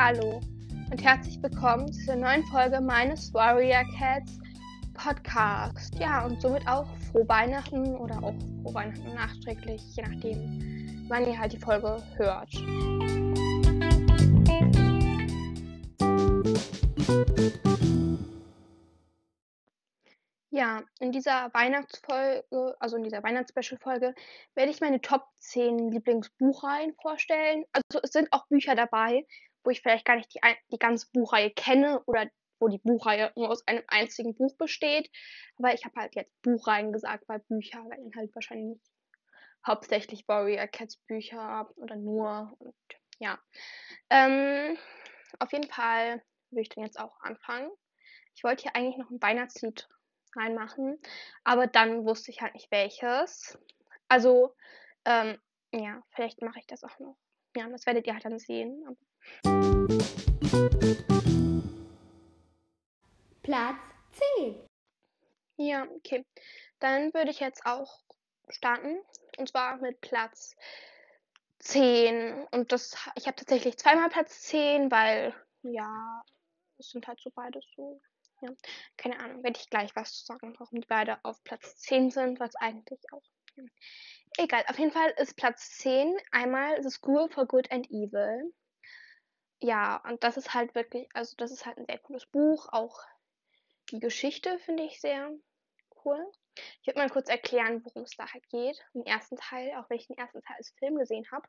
Hallo 0.00 0.40
und 0.92 1.02
herzlich 1.02 1.42
willkommen 1.42 1.92
zur 1.92 2.14
neuen 2.14 2.44
Folge 2.44 2.80
meines 2.80 3.34
Warrior 3.34 3.82
Cats 3.98 4.38
Podcast. 4.94 5.92
Ja, 5.98 6.24
und 6.24 6.40
somit 6.40 6.68
auch 6.68 6.86
frohe 7.10 7.28
Weihnachten 7.28 7.96
oder 7.96 8.22
auch 8.22 8.34
frohe 8.62 8.74
Weihnachten 8.74 9.12
nachträglich, 9.12 9.82
je 9.96 10.04
nachdem, 10.04 11.04
wann 11.08 11.26
ihr 11.26 11.36
halt 11.36 11.52
die 11.52 11.58
Folge 11.58 12.00
hört. 12.14 12.54
Ja, 20.50 20.82
in 21.00 21.10
dieser 21.10 21.52
Weihnachtsfolge, 21.54 22.44
also 22.78 22.96
in 22.96 23.02
dieser 23.02 23.24
Weihnachtsspecial-Folge, 23.24 24.14
werde 24.54 24.70
ich 24.70 24.80
meine 24.80 25.00
Top 25.00 25.24
10 25.40 25.90
Lieblingsbuchreihen 25.90 26.94
vorstellen. 27.02 27.64
Also 27.72 28.00
es 28.02 28.12
sind 28.12 28.32
auch 28.32 28.46
Bücher 28.46 28.76
dabei, 28.76 29.26
wo 29.68 29.70
ich 29.70 29.82
vielleicht 29.82 30.06
gar 30.06 30.16
nicht 30.16 30.32
die, 30.34 30.40
die 30.72 30.78
ganze 30.78 31.08
Buchreihe 31.12 31.50
kenne 31.50 32.02
oder 32.06 32.26
wo 32.58 32.68
die 32.68 32.78
Buchreihe 32.78 33.30
nur 33.36 33.50
aus 33.50 33.68
einem 33.68 33.82
einzigen 33.86 34.34
Buch 34.34 34.56
besteht. 34.56 35.10
Aber 35.58 35.74
ich 35.74 35.84
habe 35.84 36.00
halt 36.00 36.14
jetzt 36.16 36.32
Buchreihen 36.40 36.90
gesagt, 36.90 37.28
weil 37.28 37.40
Bücher 37.40 37.84
werden 37.84 38.10
halt 38.16 38.34
wahrscheinlich 38.34 38.80
hauptsächlich 39.66 40.26
Warrior 40.26 40.68
Cats 40.68 40.96
Bücher 41.06 41.68
oder 41.76 41.96
nur. 41.96 42.56
Und 42.58 42.74
ja. 43.18 43.38
Ähm, 44.08 44.78
auf 45.38 45.52
jeden 45.52 45.68
Fall 45.68 46.22
will 46.50 46.62
ich 46.62 46.70
dann 46.70 46.84
jetzt 46.84 46.98
auch 46.98 47.20
anfangen. 47.20 47.70
Ich 48.34 48.44
wollte 48.44 48.62
hier 48.62 48.74
eigentlich 48.74 48.96
noch 48.96 49.10
ein 49.10 49.20
Weihnachtslied 49.20 49.86
reinmachen, 50.34 50.98
aber 51.44 51.66
dann 51.66 52.06
wusste 52.06 52.30
ich 52.30 52.40
halt 52.40 52.54
nicht 52.54 52.70
welches. 52.70 53.58
Also, 54.08 54.54
ähm, 55.04 55.38
ja, 55.72 56.02
vielleicht 56.14 56.40
mache 56.40 56.58
ich 56.58 56.66
das 56.66 56.84
auch 56.84 56.98
noch. 57.00 57.18
Ja, 57.54 57.68
das 57.68 57.84
werdet 57.84 58.06
ihr 58.06 58.14
halt 58.14 58.24
dann 58.24 58.38
sehen. 58.38 58.82
Platz 63.42 63.76
10. 64.36 64.68
Ja, 65.56 65.86
okay. 65.96 66.24
Dann 66.80 67.14
würde 67.14 67.30
ich 67.30 67.40
jetzt 67.40 67.64
auch 67.64 68.02
starten. 68.48 68.98
Und 69.38 69.48
zwar 69.48 69.76
mit 69.76 70.00
Platz 70.00 70.54
10. 71.60 72.46
Und 72.50 72.72
das, 72.72 72.96
ich 73.14 73.26
habe 73.26 73.36
tatsächlich 73.36 73.78
zweimal 73.78 74.08
Platz 74.10 74.42
10, 74.42 74.90
weil, 74.90 75.34
ja, 75.62 76.22
es 76.78 76.90
sind 76.90 77.06
halt 77.06 77.20
so 77.20 77.30
beides 77.30 77.64
so. 77.74 78.00
Ja, 78.40 78.50
keine 78.96 79.18
Ahnung, 79.18 79.42
werde 79.42 79.58
ich 79.58 79.68
gleich 79.68 79.96
was 79.96 80.12
zu 80.12 80.26
sagen, 80.26 80.54
warum 80.58 80.80
die 80.80 80.86
beide 80.86 81.18
auf 81.24 81.42
Platz 81.42 81.76
10 81.78 82.10
sind, 82.10 82.38
was 82.38 82.54
eigentlich 82.56 83.00
auch. 83.12 83.22
Egal, 84.36 84.64
auf 84.68 84.78
jeden 84.78 84.92
Fall 84.92 85.10
ist 85.16 85.36
Platz 85.36 85.78
10 85.78 86.16
einmal 86.30 86.80
The 86.82 86.90
School 86.90 87.28
for 87.28 87.46
Good 87.46 87.72
and 87.72 87.90
Evil 87.90 88.52
ja, 89.60 89.96
und 90.08 90.22
das 90.22 90.36
ist 90.36 90.54
halt 90.54 90.74
wirklich, 90.74 91.08
also 91.14 91.34
das 91.36 91.50
ist 91.50 91.66
halt 91.66 91.78
ein 91.78 91.86
sehr 91.86 91.98
cooles 91.98 92.26
Buch. 92.26 92.68
Auch 92.72 93.00
die 93.90 94.00
Geschichte 94.00 94.58
finde 94.60 94.84
ich 94.84 95.00
sehr 95.00 95.30
cool. 96.04 96.24
Ich 96.80 96.86
würde 96.86 96.98
mal 96.98 97.10
kurz 97.10 97.28
erklären, 97.28 97.84
worum 97.84 98.02
es 98.02 98.16
da 98.16 98.32
halt 98.32 98.48
geht. 98.48 98.84
Im 98.94 99.04
ersten 99.04 99.36
Teil, 99.36 99.74
auch 99.76 99.88
wenn 99.88 99.98
ich 99.98 100.06
den 100.06 100.18
ersten 100.18 100.42
Teil 100.42 100.56
als 100.56 100.70
Film 100.78 100.96
gesehen 100.96 101.26
habe. 101.30 101.46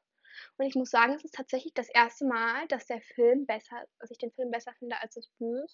Und 0.58 0.66
ich 0.66 0.76
muss 0.76 0.92
sagen, 0.92 1.14
es 1.14 1.24
ist 1.24 1.36
tatsächlich 1.36 1.74
das 1.74 1.90
erste 1.90 2.26
Mal, 2.26 2.68
dass 2.68 2.86
der 2.86 3.02
Film 3.02 3.46
besser, 3.46 3.84
dass 4.00 4.12
ich 4.12 4.18
den 4.18 4.32
Film 4.32 4.52
besser 4.52 4.74
finde 4.78 5.02
als 5.02 5.16
das 5.16 5.28
Buch. 5.40 5.68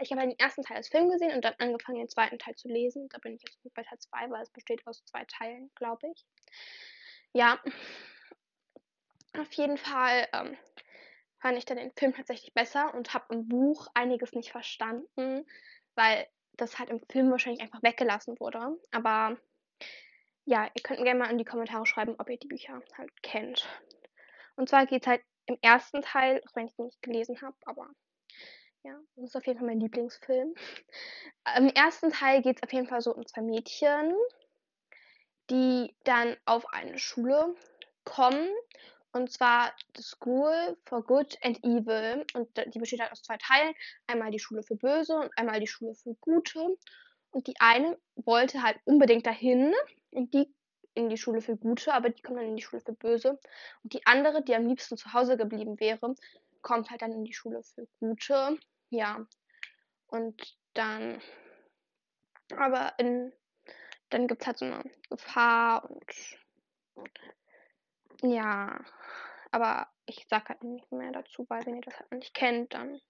Ich 0.00 0.12
habe 0.12 0.20
den 0.20 0.38
ersten 0.38 0.62
Teil 0.62 0.76
als 0.76 0.88
Film 0.88 1.10
gesehen 1.10 1.34
und 1.34 1.44
dann 1.44 1.54
angefangen, 1.58 1.98
den 1.98 2.08
zweiten 2.08 2.38
Teil 2.38 2.54
zu 2.54 2.68
lesen. 2.68 3.08
Da 3.08 3.18
bin 3.18 3.34
ich 3.34 3.42
jetzt 3.42 3.74
bei 3.74 3.82
Teil 3.82 3.98
2, 3.98 4.30
weil 4.30 4.42
es 4.42 4.50
besteht 4.50 4.86
aus 4.86 5.04
zwei 5.04 5.24
Teilen, 5.24 5.70
glaube 5.74 6.08
ich. 6.08 6.26
Ja, 7.32 7.58
auf 9.38 9.52
jeden 9.54 9.78
Fall 9.78 10.28
ähm, 10.34 10.56
fand 11.42 11.58
ich 11.58 11.64
dann 11.64 11.76
den 11.76 11.92
Film 11.92 12.14
tatsächlich 12.14 12.54
besser 12.54 12.94
und 12.94 13.12
habe 13.12 13.34
im 13.34 13.48
Buch 13.48 13.88
einiges 13.94 14.32
nicht 14.32 14.52
verstanden, 14.52 15.44
weil 15.96 16.26
das 16.52 16.78
halt 16.78 16.88
im 16.88 17.00
Film 17.10 17.30
wahrscheinlich 17.32 17.60
einfach 17.60 17.82
weggelassen 17.82 18.38
wurde. 18.38 18.78
Aber 18.92 19.36
ja, 20.44 20.70
ihr 20.72 20.82
könnt 20.82 21.00
mir 21.00 21.06
gerne 21.06 21.18
mal 21.18 21.30
in 21.30 21.38
die 21.38 21.44
Kommentare 21.44 21.84
schreiben, 21.84 22.14
ob 22.18 22.30
ihr 22.30 22.38
die 22.38 22.46
Bücher 22.46 22.80
halt 22.96 23.10
kennt. 23.22 23.68
Und 24.54 24.68
zwar 24.68 24.86
geht 24.86 25.02
es 25.02 25.08
halt 25.08 25.22
im 25.46 25.58
ersten 25.62 26.02
Teil, 26.02 26.40
auch 26.46 26.54
wenn 26.54 26.66
ich 26.66 26.76
den 26.76 26.86
nicht 26.86 27.02
gelesen 27.02 27.42
habe, 27.42 27.56
aber 27.64 27.90
ja, 28.84 28.96
das 29.16 29.30
ist 29.30 29.36
auf 29.36 29.46
jeden 29.46 29.58
Fall 29.58 29.66
mein 29.66 29.80
Lieblingsfilm. 29.80 30.54
Im 31.56 31.68
ersten 31.68 32.10
Teil 32.10 32.42
geht 32.42 32.58
es 32.58 32.62
auf 32.62 32.72
jeden 32.72 32.86
Fall 32.86 33.00
so 33.00 33.14
um 33.14 33.26
zwei 33.26 33.42
Mädchen, 33.42 34.14
die 35.50 35.94
dann 36.04 36.36
auf 36.44 36.66
eine 36.72 36.98
Schule 36.98 37.54
kommen 38.04 38.48
und 39.12 39.30
zwar 39.30 39.72
The 39.94 40.02
School 40.02 40.76
for 40.84 41.04
Good 41.04 41.38
and 41.42 41.62
Evil. 41.62 42.24
Und 42.34 42.48
die 42.74 42.78
besteht 42.78 43.00
halt 43.00 43.12
aus 43.12 43.22
zwei 43.22 43.36
Teilen. 43.36 43.74
Einmal 44.06 44.30
die 44.30 44.38
Schule 44.38 44.62
für 44.62 44.76
Böse 44.76 45.14
und 45.16 45.30
einmal 45.36 45.60
die 45.60 45.66
Schule 45.66 45.94
für 45.94 46.14
Gute. 46.14 46.76
Und 47.30 47.46
die 47.46 47.58
eine 47.60 47.98
wollte 48.16 48.62
halt 48.62 48.78
unbedingt 48.84 49.26
dahin 49.26 49.74
und 50.10 50.32
die 50.34 50.52
in 50.94 51.08
die 51.08 51.16
Schule 51.16 51.40
für 51.40 51.56
Gute, 51.56 51.92
aber 51.94 52.10
die 52.10 52.20
kommt 52.20 52.38
dann 52.38 52.48
in 52.48 52.56
die 52.56 52.62
Schule 52.62 52.82
für 52.82 52.92
Böse. 52.92 53.38
Und 53.82 53.92
die 53.92 54.06
andere, 54.06 54.42
die 54.42 54.54
am 54.54 54.66
liebsten 54.66 54.96
zu 54.96 55.12
Hause 55.12 55.36
geblieben 55.36 55.80
wäre, 55.80 56.14
kommt 56.60 56.90
halt 56.90 57.02
dann 57.02 57.12
in 57.12 57.24
die 57.24 57.32
Schule 57.32 57.62
für 57.62 57.86
Gute. 57.98 58.58
Ja. 58.90 59.26
Und 60.06 60.56
dann, 60.74 61.20
aber 62.54 62.92
in, 62.98 63.32
dann 64.10 64.26
gibt 64.26 64.42
es 64.42 64.46
halt 64.46 64.58
so 64.58 64.66
eine 64.66 64.82
Gefahr 65.08 65.90
und 65.90 66.04
ja, 68.22 68.80
aber 69.50 69.88
ich 70.06 70.26
sag 70.28 70.48
halt 70.48 70.62
nicht 70.62 70.90
mehr 70.92 71.12
dazu, 71.12 71.44
weil 71.48 71.64
wenn 71.66 71.76
ihr 71.76 71.82
das 71.82 71.98
halt 71.98 72.12
nicht 72.12 72.34
kennt, 72.34 72.74
dann 72.74 73.00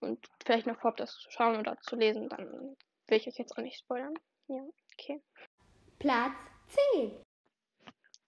und 0.00 0.26
vielleicht 0.44 0.66
noch 0.66 0.80
vorhabt, 0.80 1.00
das 1.00 1.14
zu 1.14 1.30
schauen 1.30 1.58
oder 1.58 1.78
zu 1.80 1.96
lesen, 1.96 2.28
dann 2.28 2.76
will 3.06 3.18
ich 3.18 3.28
euch 3.28 3.38
jetzt 3.38 3.56
auch 3.56 3.62
nicht 3.62 3.78
spoilern. 3.78 4.14
Ja, 4.48 4.62
okay. 4.94 5.22
Platz 5.98 6.32
10. 6.94 7.22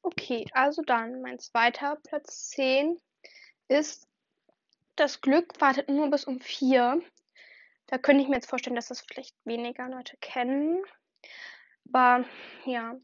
Okay, 0.02 0.46
also 0.52 0.82
dann 0.82 1.22
mein 1.22 1.38
zweiter 1.38 1.96
Platz 1.96 2.48
10 2.50 3.00
ist 3.68 4.06
Das 4.96 5.20
Glück 5.22 5.58
wartet 5.60 5.88
nur 5.88 6.10
bis 6.10 6.26
um 6.26 6.40
4. 6.40 7.00
Da 7.86 7.98
könnte 7.98 8.22
ich 8.22 8.28
mir 8.28 8.36
jetzt 8.36 8.50
vorstellen, 8.50 8.76
dass 8.76 8.88
das 8.88 9.00
vielleicht 9.00 9.34
weniger 9.44 9.88
Leute 9.88 10.16
kennen. 10.18 10.84
Aber 11.88 12.24
ja, 12.64 12.96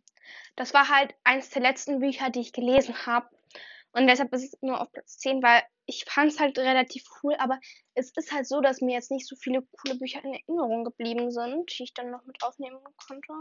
das 0.57 0.75
war 0.75 0.89
halt 0.89 1.15
eines 1.25 1.51
der 1.51 1.63
letzten 1.63 2.01
Bücher, 2.01 2.31
die 2.31 2.41
ich 2.41 2.53
gelesen 2.53 3.07
habe. 3.07 3.29
Und 3.93 4.07
deshalb 4.07 4.33
ist 4.35 4.45
es 4.45 4.63
nur 4.63 4.81
auf 4.81 4.93
Platz 4.93 5.19
10, 5.19 5.43
weil 5.43 5.63
ich 5.87 6.05
fand 6.05 6.31
es 6.31 6.39
halt 6.39 6.59
relativ 6.59 7.05
cool, 7.23 7.35
aber 7.39 7.59
es 7.95 8.13
ist 8.15 8.33
halt 8.33 8.47
so, 8.47 8.61
dass 8.61 8.83
mir 8.83 8.93
jetzt 8.93 9.11
nicht 9.11 9.27
so 9.27 9.35
viele 9.37 9.63
coole 9.63 9.97
Bücher 9.99 10.23
in 10.23 10.35
Erinnerung 10.35 10.85
geblieben 10.85 11.31
sind, 11.31 11.73
die 11.79 11.85
ich 11.85 11.95
dann 11.95 12.11
noch 12.11 12.25
mit 12.27 12.43
aufnehmen 12.43 12.79
konnte. 13.07 13.33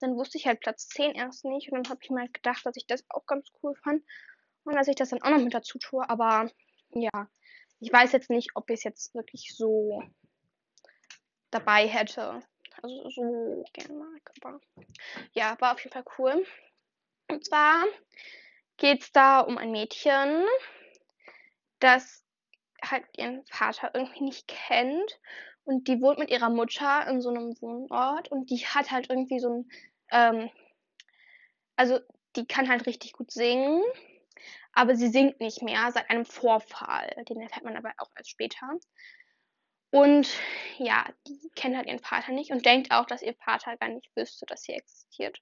Dann 0.00 0.14
wusste 0.16 0.36
ich 0.36 0.46
halt 0.46 0.60
Platz 0.60 0.88
10 0.88 1.14
erst 1.14 1.44
nicht 1.46 1.72
und 1.72 1.78
dann 1.78 1.90
habe 1.90 2.00
ich 2.02 2.10
mir 2.10 2.20
halt 2.20 2.34
gedacht, 2.34 2.66
dass 2.66 2.76
ich 2.76 2.86
das 2.86 3.04
auch 3.08 3.24
ganz 3.24 3.48
cool 3.62 3.74
fand 3.82 4.04
und 4.64 4.74
dass 4.74 4.88
ich 4.88 4.96
das 4.96 5.08
dann 5.08 5.22
auch 5.22 5.30
noch 5.30 5.42
mit 5.42 5.54
dazu 5.54 5.78
tue. 5.78 6.08
Aber 6.08 6.50
ja, 6.90 7.28
ich 7.80 7.92
weiß 7.92 8.12
jetzt 8.12 8.30
nicht, 8.30 8.50
ob 8.54 8.68
ich 8.68 8.76
es 8.76 8.84
jetzt 8.84 9.14
wirklich 9.14 9.54
so 9.56 10.02
dabei 11.50 11.88
hätte 11.88 12.42
also 12.82 13.08
so 13.10 13.64
gerne 13.72 13.94
mag. 13.94 14.32
Aber 14.42 14.60
ja, 15.32 15.56
war 15.60 15.74
auf 15.74 15.80
jeden 15.80 15.92
Fall 15.92 16.04
cool. 16.18 16.46
Und 17.28 17.44
zwar 17.44 17.84
geht 18.76 19.02
es 19.02 19.12
da 19.12 19.40
um 19.40 19.58
ein 19.58 19.72
Mädchen, 19.72 20.44
das 21.80 22.24
halt 22.84 23.04
ihren 23.16 23.44
Vater 23.46 23.90
irgendwie 23.94 24.24
nicht 24.24 24.48
kennt. 24.48 25.18
Und 25.64 25.88
die 25.88 26.00
wohnt 26.00 26.18
mit 26.18 26.30
ihrer 26.30 26.50
Mutter 26.50 27.06
in 27.08 27.20
so 27.20 27.28
einem 27.28 27.60
Wohnort 27.60 28.30
und 28.30 28.50
die 28.50 28.64
hat 28.64 28.92
halt 28.92 29.10
irgendwie 29.10 29.40
so 29.40 29.48
ein, 29.50 29.70
ähm, 30.12 30.50
also 31.74 31.98
die 32.36 32.46
kann 32.46 32.68
halt 32.68 32.86
richtig 32.86 33.14
gut 33.14 33.32
singen, 33.32 33.82
aber 34.72 34.94
sie 34.94 35.08
singt 35.08 35.40
nicht 35.40 35.62
mehr 35.62 35.90
seit 35.90 36.08
einem 36.08 36.24
Vorfall. 36.24 37.10
Den 37.28 37.40
erfährt 37.40 37.64
man 37.64 37.76
aber 37.76 37.92
auch 37.98 38.10
erst 38.16 38.30
später. 38.30 38.78
Und 39.96 40.28
ja, 40.76 41.06
die 41.26 41.50
kennt 41.54 41.74
halt 41.74 41.86
ihren 41.86 42.00
Vater 42.00 42.30
nicht 42.30 42.50
und 42.50 42.66
denkt 42.66 42.90
auch, 42.90 43.06
dass 43.06 43.22
ihr 43.22 43.34
Vater 43.34 43.78
gar 43.78 43.88
nicht 43.88 44.14
wüsste, 44.14 44.44
dass 44.44 44.62
sie 44.62 44.74
existiert. 44.74 45.40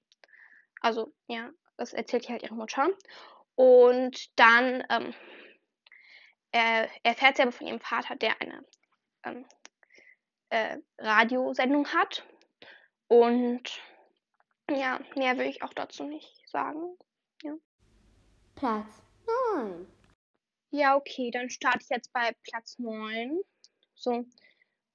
Also, 0.79 1.13
ja, 1.27 1.49
das 1.75 1.91
erzählt 1.91 2.23
ihr 2.23 2.29
halt 2.29 2.43
ihre 2.43 2.55
Mutter. 2.55 2.87
Und 3.55 4.39
dann 4.39 4.81
ähm, 4.89 5.13
er, 6.53 6.89
erfährt 7.03 7.35
sie 7.35 7.41
aber 7.41 7.51
von 7.51 7.67
ihrem 7.67 7.81
Vater, 7.81 8.15
der 8.15 8.41
eine 8.41 8.65
ähm, 9.25 9.45
äh, 10.51 10.77
Radiosendung 10.99 11.89
hat. 11.89 12.25
Und 13.09 13.81
ja, 14.71 15.01
mehr 15.17 15.37
will 15.37 15.47
ich 15.47 15.63
auch 15.63 15.73
dazu 15.73 16.05
nicht 16.05 16.47
sagen. 16.47 16.97
Ja. 17.43 17.55
Platz 18.55 19.03
9. 19.57 19.85
Ja, 20.71 20.95
okay, 20.95 21.29
dann 21.29 21.49
starte 21.49 21.79
ich 21.81 21.89
jetzt 21.89 22.13
bei 22.13 22.33
Platz 22.43 22.79
9. 22.79 23.37
So. 23.95 24.25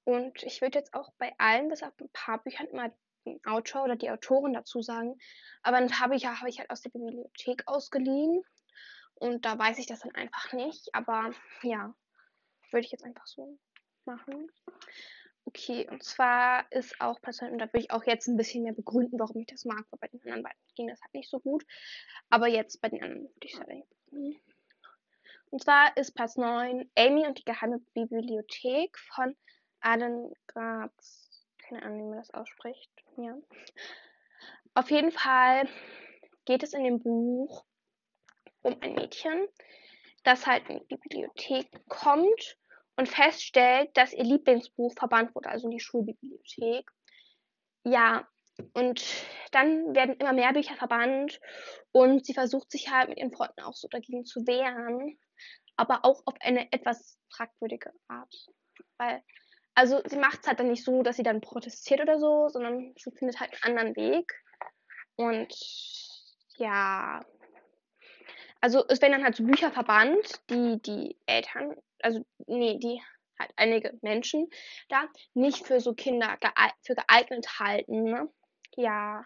Und 0.03 0.43
ich 0.43 0.61
würde 0.61 0.79
jetzt 0.79 0.93
auch 0.93 1.11
bei 1.17 1.33
allen, 1.37 1.69
bis 1.69 1.83
auf 1.83 1.93
ein 1.99 2.09
paar 2.11 2.41
Büchern, 2.43 2.67
immer 2.67 2.91
den 3.25 3.39
Autor 3.45 3.83
oder 3.83 3.95
die 3.95 4.09
Autorin 4.09 4.53
dazu 4.53 4.81
sagen. 4.81 5.17
Aber 5.61 5.77
habe 5.77 6.15
ich 6.15 6.23
ja, 6.23 6.39
habe 6.39 6.49
ich 6.49 6.59
halt 6.59 6.69
aus 6.69 6.81
der 6.81 6.89
Bibliothek 6.89 7.63
ausgeliehen. 7.67 8.43
Und 9.13 9.45
da 9.45 9.57
weiß 9.57 9.77
ich 9.77 9.85
das 9.85 9.99
dann 9.99 10.15
einfach 10.15 10.53
nicht. 10.53 10.93
Aber 10.93 11.31
ja. 11.61 11.93
würde 12.71 12.85
ich 12.85 12.91
jetzt 12.91 13.03
einfach 13.03 13.27
so 13.27 13.59
machen. 14.05 14.49
Okay, 15.45 15.87
und 15.89 16.03
zwar 16.03 16.71
ist 16.71 16.99
auch 17.01 17.19
passiert, 17.21 17.51
und 17.51 17.59
da 17.59 17.71
will 17.73 17.81
ich 17.81 17.91
auch 17.91 18.03
jetzt 18.05 18.27
ein 18.27 18.37
bisschen 18.37 18.63
mehr 18.63 18.73
begründen, 18.73 19.19
warum 19.19 19.41
ich 19.41 19.47
das 19.47 19.65
mag, 19.65 19.85
weil 19.89 19.99
bei 19.99 20.07
den 20.07 20.21
anderen 20.21 20.43
beiden 20.43 20.59
ging 20.75 20.87
das 20.87 21.01
halt 21.01 21.13
nicht 21.13 21.29
so 21.29 21.39
gut. 21.39 21.65
Aber 22.29 22.47
jetzt 22.47 22.79
bei 22.81 22.89
den 22.89 23.03
anderen 23.03 23.23
würde 23.23 23.47
ich 23.47 23.55
sagen. 23.55 23.83
Und 25.49 25.63
zwar 25.63 25.95
ist 25.97 26.13
Platz 26.13 26.37
9 26.37 26.89
Amy 26.95 27.25
und 27.25 27.39
die 27.39 27.43
geheime 27.43 27.79
Bibliothek 27.93 28.97
von 28.97 29.35
Alan 29.81 30.33
Graz. 30.47 31.45
Keine 31.57 31.83
Ahnung, 31.83 31.99
wie 31.99 32.09
man 32.09 32.17
das 32.17 32.33
ausspricht. 32.33 32.91
Ja. 33.17 33.37
Auf 34.73 34.89
jeden 34.89 35.11
Fall 35.11 35.67
geht 36.45 36.63
es 36.63 36.73
in 36.73 36.83
dem 36.83 36.99
Buch 36.99 37.65
um 38.61 38.77
ein 38.81 38.93
Mädchen, 38.93 39.47
das 40.23 40.45
halt 40.47 40.69
in 40.69 40.79
die 40.79 40.95
Bibliothek 40.95 41.67
kommt 41.87 42.57
und 42.95 43.09
feststellt, 43.09 43.89
dass 43.95 44.13
ihr 44.13 44.23
Lieblingsbuch 44.23 44.93
verbannt 44.93 45.33
wurde, 45.35 45.49
also 45.49 45.67
in 45.67 45.71
die 45.71 45.79
Schulbibliothek. 45.79 46.89
Ja, 47.83 48.27
und 48.73 49.03
dann 49.51 49.95
werden 49.95 50.15
immer 50.15 50.33
mehr 50.33 50.53
Bücher 50.53 50.75
verbannt 50.75 51.39
und 51.91 52.25
sie 52.25 52.33
versucht 52.33 52.71
sich 52.71 52.91
halt 52.91 53.09
mit 53.09 53.17
ihren 53.17 53.33
Freunden 53.33 53.61
auch 53.61 53.73
so 53.73 53.87
dagegen 53.87 54.25
zu 54.25 54.45
wehren, 54.45 55.17
aber 55.75 56.05
auch 56.05 56.21
auf 56.25 56.35
eine 56.41 56.71
etwas 56.71 57.17
fragwürdige 57.29 57.91
Art. 58.07 58.33
Weil, 58.97 59.23
also 59.73 60.01
sie 60.05 60.17
macht 60.17 60.41
es 60.41 60.47
halt 60.47 60.59
dann 60.59 60.69
nicht 60.69 60.83
so, 60.83 61.03
dass 61.03 61.15
sie 61.15 61.23
dann 61.23 61.41
protestiert 61.41 62.01
oder 62.01 62.19
so, 62.19 62.49
sondern 62.49 62.93
sie 62.97 63.11
findet 63.11 63.39
halt 63.39 63.51
einen 63.63 63.77
anderen 63.77 63.95
Weg. 63.95 64.33
Und 65.15 65.53
ja, 66.57 67.21
also 68.59 68.85
es 68.87 69.01
werden 69.01 69.13
dann 69.13 69.23
halt 69.23 69.35
so 69.35 69.43
Bücher 69.43 69.71
verbannt, 69.71 70.41
die 70.49 70.81
die 70.81 71.17
Eltern, 71.25 71.75
also 72.01 72.25
nee, 72.47 72.77
die 72.77 73.01
halt 73.39 73.51
einige 73.55 73.97
Menschen 74.01 74.49
da 74.89 75.07
nicht 75.33 75.65
für 75.65 75.79
so 75.79 75.93
Kinder 75.93 76.37
geeignet, 76.37 76.75
für 76.83 76.95
geeignet 76.95 77.59
halten. 77.59 78.03
Ne? 78.03 78.29
Ja. 78.75 79.25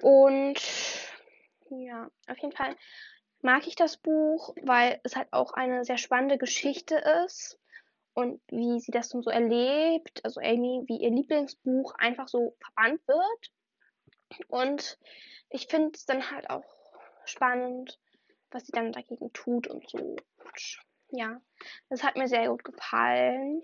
Und 0.00 0.60
ja, 1.70 2.08
auf 2.28 2.38
jeden 2.38 2.52
Fall 2.52 2.76
mag 3.40 3.66
ich 3.66 3.74
das 3.74 3.96
Buch, 3.96 4.54
weil 4.62 5.00
es 5.02 5.16
halt 5.16 5.32
auch 5.32 5.52
eine 5.52 5.84
sehr 5.84 5.98
spannende 5.98 6.38
Geschichte 6.38 6.96
ist 7.24 7.58
und 8.16 8.40
wie 8.48 8.80
sie 8.80 8.92
das 8.92 9.10
so 9.10 9.20
erlebt, 9.28 10.24
also 10.24 10.40
Amy, 10.40 10.82
wie 10.86 11.02
ihr 11.02 11.10
Lieblingsbuch 11.10 11.94
einfach 11.96 12.28
so 12.28 12.56
verbannt 12.64 13.06
wird. 13.06 14.48
Und 14.48 14.98
ich 15.50 15.66
finde 15.66 15.90
es 15.94 16.06
dann 16.06 16.30
halt 16.30 16.48
auch 16.48 16.64
spannend, 17.26 18.00
was 18.50 18.64
sie 18.64 18.72
dann 18.72 18.92
dagegen 18.92 19.34
tut 19.34 19.66
und 19.66 19.88
so. 19.90 19.98
Und 19.98 20.78
ja, 21.10 21.42
das 21.90 22.02
hat 22.02 22.16
mir 22.16 22.26
sehr 22.26 22.48
gut 22.48 22.64
gefallen. 22.64 23.60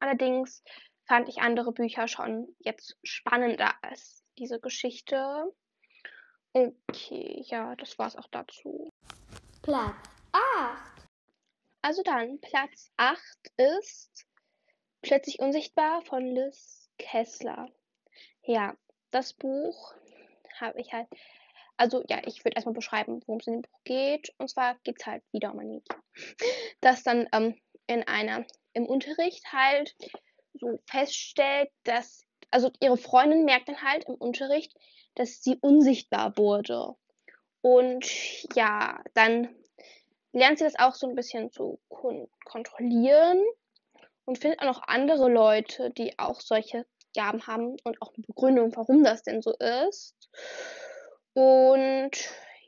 Allerdings 0.00 0.64
fand 1.06 1.28
ich 1.28 1.42
andere 1.42 1.72
Bücher 1.72 2.08
schon 2.08 2.56
jetzt 2.60 2.96
spannender 3.02 3.74
als 3.82 4.24
diese 4.38 4.60
Geschichte. 4.60 5.52
Okay, 6.54 7.42
ja, 7.48 7.76
das 7.76 7.98
war's 7.98 8.16
auch 8.16 8.28
dazu. 8.30 8.90
Platz 9.60 9.94
8. 10.32 10.83
Also 11.84 12.02
dann, 12.02 12.40
Platz 12.40 12.90
8 12.96 13.20
ist 13.58 14.24
Plötzlich 15.02 15.38
Unsichtbar 15.38 16.00
von 16.00 16.24
Liz 16.24 16.88
Kessler. 16.96 17.68
Ja, 18.42 18.74
das 19.10 19.34
Buch 19.34 19.94
habe 20.58 20.80
ich 20.80 20.94
halt 20.94 21.08
also 21.76 22.02
ja, 22.08 22.22
ich 22.24 22.42
würde 22.42 22.54
erstmal 22.54 22.72
beschreiben, 22.72 23.20
worum 23.26 23.38
es 23.38 23.48
in 23.48 23.52
dem 23.54 23.62
Buch 23.62 23.80
geht. 23.84 24.32
Und 24.38 24.48
zwar 24.48 24.78
geht 24.84 24.96
es 24.98 25.04
halt 25.04 25.22
wieder 25.30 25.52
um 25.52 25.58
ein 25.58 25.68
Mädchen, 25.68 26.02
das 26.80 27.02
dann 27.02 27.28
ähm, 27.32 27.60
in 27.86 28.02
einer, 28.08 28.46
im 28.72 28.86
Unterricht 28.86 29.52
halt 29.52 29.94
so 30.54 30.80
feststellt, 30.86 31.68
dass, 31.82 32.24
also 32.50 32.70
ihre 32.80 32.96
Freundin 32.96 33.44
merkt 33.44 33.68
dann 33.68 33.82
halt 33.82 34.04
im 34.04 34.14
Unterricht, 34.14 34.72
dass 35.16 35.42
sie 35.42 35.58
unsichtbar 35.60 36.38
wurde. 36.38 36.94
Und 37.60 38.06
ja, 38.54 39.04
dann 39.12 39.54
lernt 40.34 40.58
sie 40.58 40.64
das 40.64 40.78
auch 40.78 40.94
so 40.94 41.08
ein 41.08 41.14
bisschen 41.14 41.50
zu 41.50 41.80
kon 41.88 42.28
kontrollieren 42.44 43.42
und 44.26 44.38
findet 44.38 44.60
auch 44.60 44.66
noch 44.66 44.82
andere 44.82 45.30
Leute, 45.30 45.90
die 45.90 46.18
auch 46.18 46.40
solche 46.40 46.86
Gaben 47.14 47.46
haben 47.46 47.76
und 47.84 48.02
auch 48.02 48.12
eine 48.14 48.24
Begründung, 48.26 48.74
warum 48.76 49.04
das 49.04 49.22
denn 49.22 49.40
so 49.40 49.52
ist. 49.52 50.16
Und 51.34 52.12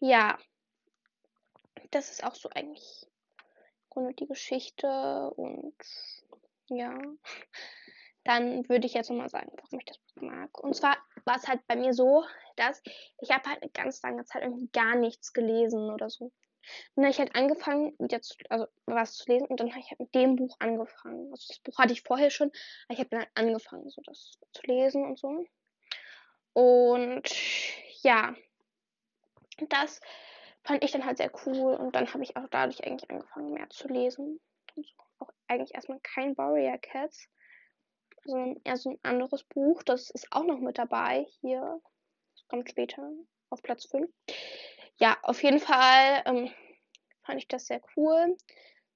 ja, 0.01 0.39
das 1.91 2.11
ist 2.11 2.25
auch 2.25 2.35
so 2.35 2.49
eigentlich 2.51 3.07
Grunde 3.91 4.15
die 4.15 4.27
Geschichte. 4.27 5.31
Und 5.37 5.75
ja, 6.69 6.97
dann 8.25 8.69
würde 8.69 8.87
ich 8.87 8.95
jetzt 8.95 9.11
nochmal 9.11 9.29
sagen, 9.29 9.51
warum 9.61 9.81
ich 9.81 9.87
das 9.87 9.99
mag. 10.17 10.57
Und 10.63 10.75
zwar 10.75 10.97
war 11.25 11.37
es 11.37 11.49
halt 11.49 11.67
bei 11.67 11.75
mir 11.75 11.93
so, 11.93 12.25
dass 12.55 12.81
ich 13.21 13.31
habe 13.31 13.49
halt 13.49 13.63
eine 13.63 13.71
ganz 13.73 14.03
lange 14.03 14.25
Zeit 14.25 14.43
irgendwie 14.43 14.69
gar 14.69 14.95
nichts 14.95 15.33
gelesen 15.33 15.91
oder 15.91 16.11
so. 16.11 16.33
Dann 16.95 17.05
habe 17.05 17.13
ich 17.13 17.19
halt 17.19 17.35
angefangen, 17.35 17.95
wieder 17.99 18.21
zu, 18.23 18.35
also 18.49 18.67
was 18.87 19.15
zu 19.15 19.31
lesen 19.31 19.47
und 19.47 19.61
dann 19.61 19.71
habe 19.71 19.81
ich 19.81 19.91
halt 19.91 20.01
mit 20.01 20.15
dem 20.15 20.37
Buch 20.37 20.57
angefangen. 20.59 21.31
Also 21.33 21.47
das 21.49 21.59
Buch 21.61 21.79
hatte 21.79 21.93
ich 21.93 22.03
vorher 22.03 22.31
schon, 22.31 22.51
aber 22.87 22.95
ich 22.95 22.99
habe 22.99 23.11
dann 23.11 23.21
halt 23.21 23.31
angefangen, 23.35 23.89
so 23.91 24.03
das 24.03 24.39
zu 24.53 24.63
lesen 24.67 25.05
und 25.05 25.19
so. 25.19 25.47
Und 26.53 27.31
ja, 28.03 28.35
das 29.69 30.01
fand 30.65 30.83
ich 30.85 30.93
dann 30.93 31.05
halt 31.05 31.19
sehr 31.19 31.31
cool 31.47 31.75
und 31.75 31.95
dann 31.95 32.13
habe 32.13 32.23
ich 32.23 32.37
auch 32.37 32.49
dadurch 32.51 32.85
eigentlich 32.85 33.11
angefangen 33.11 33.53
mehr 33.53 33.69
zu 33.71 33.89
lesen. 33.89 34.41
Und. 34.75 34.95
Auch 35.19 35.33
eigentlich 35.49 35.75
erstmal 35.75 36.01
kein 36.01 36.37
Warrior 36.37 36.77
Cats, 36.77 37.29
sondern 38.25 38.61
eher 38.65 38.77
so 38.77 38.91
ein 38.91 38.99
anderes 39.03 39.45
Buch. 39.45 39.83
Das 39.83 40.11
ist 40.11 40.31
auch 40.31 40.45
noch 40.45 40.59
mit 40.59 40.77
dabei 40.77 41.27
hier. 41.41 41.81
Das 42.35 42.49
kommt 42.49 42.69
später 42.69 43.11
auf 43.49 43.63
Platz 43.63 43.87
5. 43.87 44.11
Ja, 44.99 45.19
auf 45.23 45.43
jeden 45.43 45.61
Fall 45.61 46.23
ähm, 46.25 46.51
fand 47.23 47.39
ich 47.39 47.49
das 47.49 47.67
sehr 47.67 47.83
cool, 47.97 48.37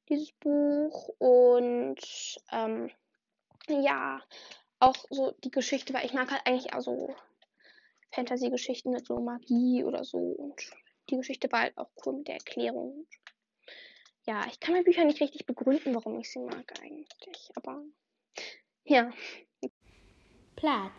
dieses 0.08 0.32
Buch. 0.32 1.08
Und 1.18 2.00
ähm, 2.52 2.90
ja, 3.68 4.22
auch 4.78 4.96
so 5.10 5.32
die 5.44 5.50
Geschichte, 5.50 5.92
weil 5.92 6.06
ich 6.06 6.14
mag 6.14 6.30
halt 6.30 6.42
eigentlich 6.46 6.72
auch 6.74 6.80
so 6.80 7.14
Fantasy-Geschichten 8.12 8.90
mit 8.90 9.06
so 9.06 9.20
Magie 9.20 9.84
oder 9.84 10.04
so. 10.04 10.18
Und 10.18 10.70
die 11.10 11.16
Geschichte 11.16 11.50
war 11.52 11.60
halt 11.60 11.76
auch 11.76 11.90
cool 12.04 12.14
mit 12.14 12.28
der 12.28 12.36
Erklärung. 12.36 13.06
Ja, 14.26 14.46
ich 14.46 14.60
kann 14.60 14.72
meine 14.72 14.84
Bücher 14.84 15.04
nicht 15.04 15.20
richtig 15.20 15.46
begründen, 15.46 15.94
warum 15.94 16.18
ich 16.18 16.30
sie 16.30 16.40
mag 16.40 16.72
eigentlich. 16.80 17.50
Aber 17.56 17.82
ja. 18.84 19.10
Platz 20.56 20.92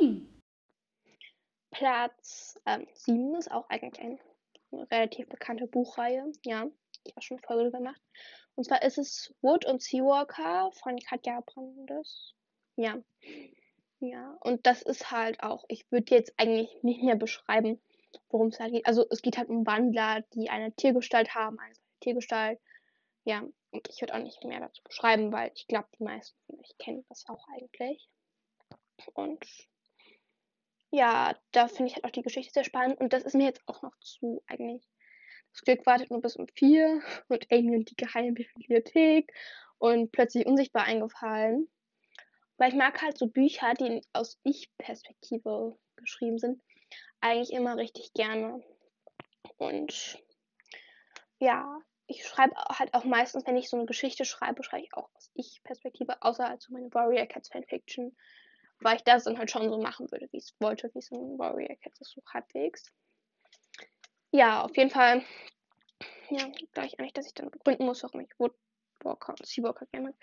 7. 0.00 0.42
Platz 1.70 2.58
ähm, 2.66 2.86
7 2.94 3.34
ist 3.36 3.50
auch 3.50 3.68
eigentlich 3.68 4.00
ein, 4.00 4.18
relativ 4.72 5.28
bekannte 5.28 5.66
Buchreihe. 5.66 6.30
Ja, 6.44 6.66
ich 7.04 7.12
habe 7.12 7.22
schon 7.22 7.38
eine 7.38 7.46
Folge 7.46 7.70
gemacht. 7.70 8.00
Und 8.54 8.64
zwar 8.64 8.82
ist 8.82 8.98
es 8.98 9.34
Wood 9.40 9.64
und 9.66 9.82
Seawalker 9.82 10.70
von 10.72 10.98
Katja 10.98 11.40
Brandes. 11.40 12.34
Ja. 12.76 12.98
Ja, 14.00 14.36
und 14.40 14.66
das 14.66 14.82
ist 14.82 15.10
halt 15.10 15.42
auch, 15.42 15.64
ich 15.68 15.90
würde 15.90 16.14
jetzt 16.14 16.32
eigentlich 16.36 16.70
nicht 16.82 17.02
mehr 17.02 17.16
beschreiben, 17.16 17.80
worum 18.30 18.48
es 18.48 18.60
halt 18.60 18.72
geht. 18.72 18.86
Also 18.86 19.04
es 19.10 19.22
geht 19.22 19.38
halt 19.38 19.48
um 19.48 19.66
Wandler, 19.66 20.22
die 20.34 20.50
eine 20.50 20.72
Tiergestalt 20.72 21.34
haben, 21.34 21.58
eine 21.58 21.74
Tiergestalt. 22.00 22.60
Ja, 23.24 23.42
und 23.70 23.88
ich 23.88 24.00
würde 24.00 24.14
auch 24.14 24.22
nicht 24.22 24.42
mehr 24.44 24.60
dazu 24.60 24.82
beschreiben, 24.84 25.32
weil 25.32 25.50
ich 25.54 25.66
glaube, 25.66 25.88
die 25.98 26.04
meisten 26.04 26.36
von 26.46 26.60
euch 26.60 26.78
kennen 26.78 27.04
das 27.08 27.28
auch 27.28 27.44
eigentlich. 27.48 28.08
Und 29.14 29.44
ja, 30.90 31.36
da 31.52 31.68
finde 31.68 31.90
ich 31.90 31.94
halt 31.94 32.04
auch 32.04 32.10
die 32.10 32.22
Geschichte 32.22 32.52
sehr 32.52 32.64
spannend. 32.64 32.98
Und 33.00 33.12
das 33.12 33.24
ist 33.24 33.34
mir 33.34 33.46
jetzt 33.46 33.62
auch 33.66 33.82
noch 33.82 33.96
zu 34.00 34.42
eigentlich. 34.46 34.88
Das 35.52 35.62
Glück 35.62 35.86
wartet 35.86 36.10
nur 36.10 36.20
bis 36.20 36.36
um 36.36 36.46
vier 36.48 37.02
und 37.28 37.50
Amy 37.50 37.76
und 37.76 37.90
die 37.90 37.96
geheime 37.96 38.32
Bibliothek 38.32 39.32
und 39.78 40.12
plötzlich 40.12 40.46
unsichtbar 40.46 40.84
eingefallen. 40.84 41.68
Weil 42.56 42.70
ich 42.70 42.76
mag 42.76 43.00
halt 43.02 43.16
so 43.16 43.28
Bücher, 43.28 43.74
die 43.74 44.02
aus 44.12 44.38
Ich-Perspektive 44.42 45.78
geschrieben 45.96 46.38
sind, 46.38 46.60
eigentlich 47.20 47.52
immer 47.52 47.76
richtig 47.76 48.12
gerne. 48.14 48.62
Und 49.58 50.20
ja, 51.38 51.80
ich 52.06 52.26
schreibe 52.26 52.54
halt 52.56 52.94
auch 52.94 53.04
meistens, 53.04 53.46
wenn 53.46 53.56
ich 53.56 53.68
so 53.68 53.76
eine 53.76 53.86
Geschichte 53.86 54.24
schreibe, 54.24 54.64
schreibe 54.64 54.84
ich 54.84 54.94
auch 54.94 55.08
aus 55.14 55.30
Ich-Perspektive, 55.34 56.20
außer 56.22 56.48
halt 56.48 56.62
so 56.62 56.72
meine 56.72 56.92
Warrior 56.92 57.26
Cats 57.26 57.48
Fanfiction, 57.50 58.16
weil 58.80 58.96
ich 58.96 59.02
das 59.02 59.24
dann 59.24 59.38
halt 59.38 59.50
schon 59.50 59.68
so 59.70 59.78
machen 59.80 60.10
würde, 60.10 60.28
wie 60.32 60.38
ich 60.38 60.44
es 60.44 60.54
wollte, 60.60 60.90
wie 60.94 60.98
es 60.98 61.10
in 61.10 61.38
Warrior 61.38 61.76
ist, 62.00 62.12
so 62.12 62.22
halbwegs. 62.32 62.92
Ja, 64.30 64.62
auf 64.62 64.76
jeden 64.76 64.90
Fall, 64.90 65.24
ja, 66.30 66.48
glaube 66.72 66.86
ich 66.86 66.98
eigentlich, 66.98 67.14
dass 67.14 67.26
ich 67.26 67.34
dann 67.34 67.50
begründen 67.50 67.86
muss, 67.86 68.02
warum 68.02 68.20
ich 68.20 68.38
Wood 68.38 68.54
Walker 69.04 69.30
und 69.30 69.46
Seawalker 69.46 69.86
gerne 69.86 70.14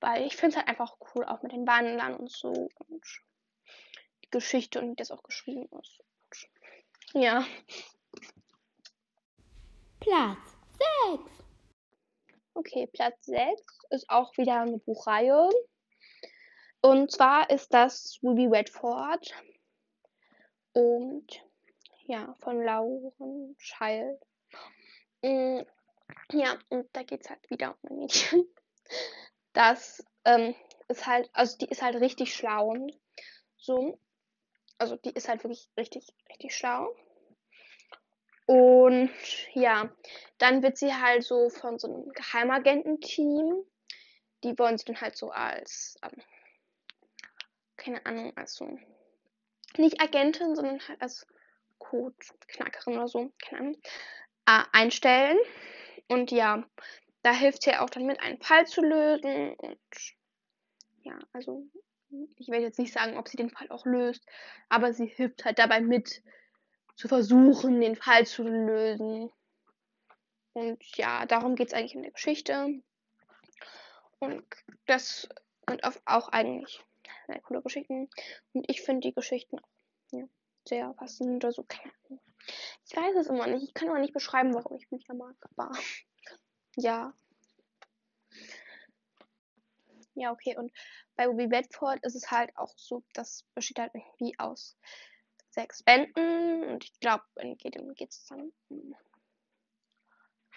Weil 0.00 0.26
ich 0.26 0.36
finde 0.36 0.50
es 0.50 0.56
halt 0.56 0.68
einfach 0.68 0.96
cool, 1.14 1.24
auch 1.24 1.42
mit 1.42 1.52
den 1.52 1.66
Wandlern 1.66 2.16
und 2.16 2.30
so. 2.30 2.68
Und 2.88 3.04
die 4.24 4.30
Geschichte 4.30 4.80
und 4.80 4.90
wie 4.90 4.96
das 4.96 5.10
auch 5.10 5.22
geschrieben 5.22 5.68
ist. 5.80 6.00
Und 7.12 7.22
ja. 7.22 7.46
Platz 10.00 10.58
6. 11.08 11.22
Okay, 12.54 12.86
Platz 12.92 13.26
6 13.26 13.80
ist 13.90 14.10
auch 14.10 14.36
wieder 14.36 14.60
eine 14.60 14.78
Buchreihe. 14.78 15.50
Und 16.86 17.10
zwar 17.10 17.50
ist 17.50 17.74
das 17.74 18.20
Ruby 18.22 18.46
Redford. 18.46 19.34
Und 20.72 21.26
ja, 22.04 22.32
von 22.38 22.62
Lauren 22.62 23.56
Child. 23.58 24.22
Mm, 25.20 25.62
ja, 26.30 26.56
und 26.68 26.88
da 26.92 27.02
geht 27.02 27.22
es 27.22 27.28
halt 27.28 27.50
wieder 27.50 27.76
um 27.82 27.90
ein 27.90 27.96
Mädchen. 27.98 28.46
Das 29.52 30.04
ähm, 30.26 30.54
ist 30.86 31.06
halt, 31.06 31.28
also 31.32 31.56
die 31.56 31.64
ist 31.64 31.82
halt 31.82 31.96
richtig 31.96 32.34
schlau. 32.34 32.76
So. 33.56 33.98
Also 34.78 34.94
die 34.96 35.10
ist 35.10 35.28
halt 35.28 35.42
wirklich 35.42 35.70
richtig, 35.78 36.06
richtig 36.28 36.54
schlau. 36.54 36.94
Und 38.44 39.10
ja, 39.54 39.90
dann 40.38 40.62
wird 40.62 40.76
sie 40.76 40.94
halt 40.94 41.24
so 41.24 41.48
von 41.48 41.78
so 41.80 41.88
einem 41.88 42.12
Geheimagententeam, 42.12 43.64
die 44.44 44.58
wollen 44.58 44.76
sie 44.78 44.84
dann 44.84 45.00
halt 45.00 45.16
so 45.16 45.30
als, 45.30 45.96
ähm, 46.02 46.22
keine 47.86 48.04
Ahnung, 48.04 48.36
als 48.36 48.56
so, 48.56 48.78
nicht 49.76 50.00
Agentin, 50.00 50.56
sondern 50.56 50.80
halt 50.88 51.00
als 51.00 51.24
Codeknackerin 51.78 52.96
oder 52.96 53.06
so, 53.06 53.32
keine 53.40 53.60
Ahnung, 53.60 53.82
äh, 54.46 54.64
einstellen. 54.72 55.38
Und 56.08 56.32
ja, 56.32 56.64
da 57.22 57.32
hilft 57.32 57.62
sie 57.62 57.76
auch 57.76 57.90
dann 57.90 58.06
mit, 58.06 58.20
einen 58.20 58.42
Fall 58.42 58.66
zu 58.66 58.82
lösen. 58.82 59.54
Und 59.54 59.78
ja, 61.02 61.16
also 61.32 61.64
ich 62.36 62.48
werde 62.48 62.64
jetzt 62.64 62.80
nicht 62.80 62.92
sagen, 62.92 63.16
ob 63.18 63.28
sie 63.28 63.36
den 63.36 63.50
Fall 63.50 63.70
auch 63.70 63.86
löst, 63.86 64.24
aber 64.68 64.92
sie 64.92 65.06
hilft 65.06 65.44
halt 65.44 65.60
dabei 65.60 65.80
mit, 65.80 66.22
zu 66.96 67.06
versuchen, 67.08 67.80
den 67.80 67.94
Fall 67.94 68.26
zu 68.26 68.42
lösen. 68.42 69.30
Und 70.54 70.82
ja, 70.96 71.24
darum 71.26 71.54
geht 71.54 71.68
es 71.68 71.74
eigentlich 71.74 71.94
in 71.94 72.02
der 72.02 72.12
Geschichte. 72.12 72.82
Und 74.18 74.44
das 74.86 75.28
sind 75.68 75.84
auch 76.06 76.28
eigentlich 76.30 76.85
sehr 77.26 77.40
coole 77.40 77.62
Geschichten. 77.62 78.08
Und 78.52 78.64
ich 78.68 78.82
finde 78.82 79.08
die 79.08 79.14
Geschichten 79.14 79.58
ja, 80.12 80.24
sehr 80.66 80.94
faszinierend 80.94 81.44
oder 81.44 81.52
so. 81.52 81.66
Ich 82.88 82.96
weiß 82.96 83.16
es 83.16 83.26
immer 83.26 83.46
nicht. 83.46 83.64
Ich 83.64 83.74
kann 83.74 83.88
aber 83.88 83.98
nicht 83.98 84.14
beschreiben, 84.14 84.54
warum 84.54 84.76
ich 84.76 84.88
Bücher 84.88 85.14
mag. 85.14 85.36
Aber 85.56 85.70
ja. 86.76 87.12
Ja, 90.14 90.32
okay. 90.32 90.56
Und 90.56 90.72
bei 91.16 91.26
Ruby 91.26 91.46
Bedford 91.46 92.02
ist 92.02 92.14
es 92.14 92.30
halt 92.30 92.56
auch 92.56 92.72
so, 92.76 93.02
das 93.12 93.44
besteht 93.54 93.78
halt 93.78 93.94
irgendwie 93.94 94.38
aus 94.38 94.78
sechs 95.50 95.82
Bänden. 95.82 96.64
Und 96.64 96.84
ich 96.84 96.98
glaube, 97.00 97.24
in 97.36 97.56
jedem 97.58 97.94
geht 97.94 98.10
es 98.10 98.24
dann 98.26 98.52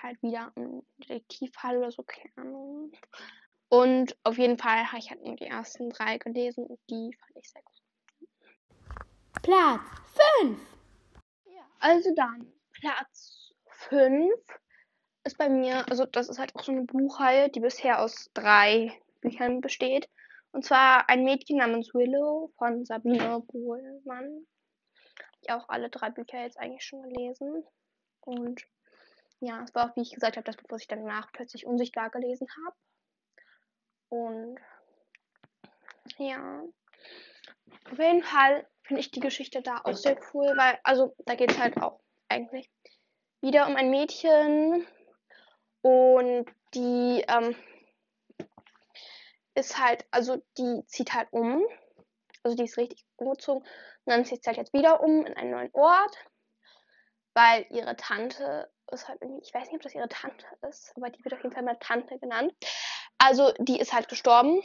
halt 0.02 0.22
wieder 0.22 0.52
um 0.56 0.86
Detektivfall 0.98 1.78
oder 1.78 1.92
so, 1.92 2.04
keine 2.04 2.38
Ahnung. 2.38 2.92
Und 3.70 4.18
auf 4.24 4.38
jeden 4.38 4.58
Fall 4.58 4.88
habe 4.88 4.98
ich 4.98 5.10
halt 5.10 5.24
nur 5.24 5.36
die 5.36 5.46
ersten 5.46 5.90
drei 5.90 6.18
gelesen 6.18 6.66
und 6.66 6.80
die 6.90 7.16
fand 7.20 7.36
ich 7.36 7.50
sehr 7.50 7.62
gut. 7.62 9.10
Platz 9.44 9.82
5. 10.42 10.60
Ja, 11.46 11.62
also 11.80 12.14
dann 12.16 12.52
Platz 12.74 13.54
5 13.68 14.34
ist 15.24 15.38
bei 15.38 15.50
mir, 15.50 15.88
also 15.90 16.06
das 16.06 16.30
ist 16.30 16.40
halt 16.40 16.56
auch 16.56 16.64
so 16.64 16.72
eine 16.72 16.84
Buchreihe, 16.84 17.50
die 17.50 17.60
bisher 17.60 18.02
aus 18.02 18.32
drei 18.34 18.92
Büchern 19.22 19.62
besteht. 19.62 20.10
Und 20.52 20.66
zwar 20.66 21.08
ein 21.10 21.24
Mädchen 21.24 21.58
namens 21.58 21.94
Willow 21.94 22.52
von 22.58 22.86
Sabine 22.86 23.40
Bohlmann 23.48 24.48
ich 25.42 25.52
auch 25.52 25.70
alle 25.70 25.90
drei 25.90 26.10
Bücher 26.10 26.42
jetzt 26.42 26.60
eigentlich 26.60 26.84
schon 26.84 27.04
gelesen. 27.04 27.64
Und 28.22 28.62
ja, 29.40 29.64
es 29.64 29.74
war 29.74 29.90
auch, 29.90 29.96
wie 29.96 30.02
ich 30.02 30.14
gesagt 30.14 30.38
habe, 30.38 30.46
das 30.46 30.58
Buch, 30.58 30.70
was 30.70 30.82
ich 30.82 30.88
danach 30.88 31.32
plötzlich 31.32 31.66
unsichtbar 31.66 32.10
gelesen 32.10 32.48
habe. 32.66 32.76
Und 34.10 34.60
ja, 36.18 36.64
auf 37.92 37.98
jeden 37.98 38.24
Fall 38.24 38.68
finde 38.84 39.02
ich 39.02 39.12
die 39.12 39.20
Geschichte 39.20 39.62
da 39.62 39.82
auch 39.84 39.96
sehr 39.96 40.20
cool, 40.34 40.52
weil, 40.58 40.80
also 40.84 41.16
da 41.26 41.36
geht 41.36 41.52
es 41.52 41.60
halt 41.60 41.78
auch 41.78 42.00
eigentlich 42.28 42.70
wieder 43.42 43.68
um 43.68 43.76
ein 43.76 43.90
Mädchen 43.90 44.86
und 45.82 46.46
die 46.74 47.24
ähm, 47.28 47.56
ist 49.56 49.78
halt, 49.78 50.06
also 50.12 50.42
die 50.58 50.84
zieht 50.88 51.14
halt 51.14 51.28
um 51.32 51.64
also 52.44 52.56
die 52.56 52.64
ist 52.64 52.78
richtig 52.78 53.06
umgezogen. 53.18 53.62
Und 53.62 53.68
dann 54.06 54.26
zieht 54.26 54.44
sie 54.44 54.48
halt 54.48 54.58
jetzt 54.58 54.74
wieder 54.74 55.02
um 55.02 55.26
in 55.26 55.34
einen 55.36 55.52
neuen 55.52 55.70
Ort. 55.74 56.18
Weil 57.34 57.66
ihre 57.70 57.96
Tante 57.96 58.72
ist 58.92 59.08
halt 59.08 59.22
irgendwie, 59.22 59.44
ich 59.44 59.54
weiß 59.54 59.68
nicht, 59.68 59.76
ob 59.76 59.82
das 59.82 59.96
ihre 59.96 60.10
Tante 60.10 60.46
ist, 60.68 60.94
aber 60.96 61.10
die 61.10 61.24
wird 61.24 61.36
auf 61.36 61.44
jeden 61.44 61.54
Fall 61.54 61.64
mal 61.64 61.78
Tante 61.80 62.18
genannt. 62.20 62.54
Also 63.20 63.54
die 63.60 63.80
ist 63.80 63.94
halt 63.94 64.10
gestorben 64.10 64.62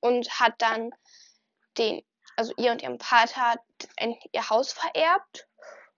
und 0.00 0.28
hat 0.40 0.54
dann 0.58 0.90
den, 1.76 2.02
also 2.36 2.54
ihr 2.56 2.72
und 2.72 2.82
ihrem 2.82 2.98
Vater 2.98 3.56
ihr 4.32 4.50
Haus 4.50 4.72
vererbt. 4.72 5.46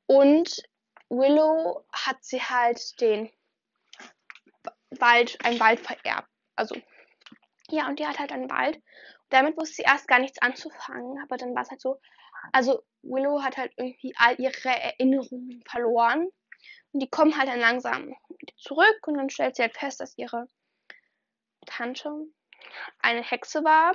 Und 0.06 0.62
Willow 1.10 1.84
hat 1.92 2.16
sie 2.22 2.42
halt 2.42 3.00
den 3.00 3.30
Wald, 4.90 5.38
einen 5.44 5.60
Wald 5.60 5.80
vererbt. 5.80 6.28
Also, 6.56 6.74
ja, 7.70 7.86
und 7.86 7.98
die 7.98 8.06
hat 8.06 8.18
halt 8.18 8.32
einen 8.32 8.50
Wald 8.50 8.82
damit 9.30 9.56
wusste 9.56 9.76
sie 9.76 9.82
erst 9.82 10.08
gar 10.08 10.18
nichts 10.18 10.40
anzufangen, 10.40 11.20
aber 11.22 11.36
dann 11.36 11.54
war 11.54 11.62
es 11.62 11.70
halt 11.70 11.80
so, 11.80 12.00
also 12.52 12.82
Willow 13.02 13.42
hat 13.42 13.56
halt 13.56 13.72
irgendwie 13.76 14.14
all 14.16 14.38
ihre 14.38 14.68
Erinnerungen 14.68 15.62
verloren 15.68 16.28
und 16.92 17.00
die 17.00 17.10
kommen 17.10 17.36
halt 17.36 17.48
dann 17.48 17.60
langsam 17.60 18.14
zurück 18.56 19.06
und 19.06 19.16
dann 19.16 19.30
stellt 19.30 19.56
sie 19.56 19.62
halt 19.62 19.76
fest, 19.76 20.00
dass 20.00 20.16
ihre 20.16 20.48
Tante 21.78 22.11
eine 22.99 23.23
Hexe 23.23 23.62
war. 23.62 23.94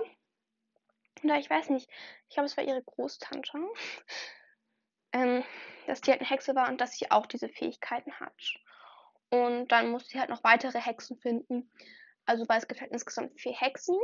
Oder 1.22 1.38
ich 1.38 1.50
weiß 1.50 1.70
nicht, 1.70 1.90
ich 2.30 2.34
glaube, 2.34 2.46
es 2.46 2.58
war 2.58 2.63
ihre 2.63 2.84
Großtante. 2.84 3.52
Ähm, 5.16 5.44
dass 5.86 6.02
die 6.02 6.10
halt 6.10 6.22
eine 6.22 6.30
Hexe 6.32 6.56
war 6.56 6.70
und 6.70 6.82
dass 6.82 6.98
sie 6.98 7.12
auch 7.12 7.28
diese 7.28 7.48
Fähigkeiten 7.48 8.20
hat. 8.20 8.56
Und 9.30 9.68
dann 9.68 9.92
muss 9.92 10.08
sie 10.08 10.20
halt 10.20 10.32
noch 10.32 10.44
weitere 10.44 10.82
Hexen 10.82 11.20
finden. 11.20 11.70
Also 12.25 12.50
weil 12.50 12.58
es 12.58 12.68
gibt 12.68 12.82
halt 12.82 12.92
insgesamt 12.92 13.40
vier 13.40 13.54
Hexen. 13.54 13.96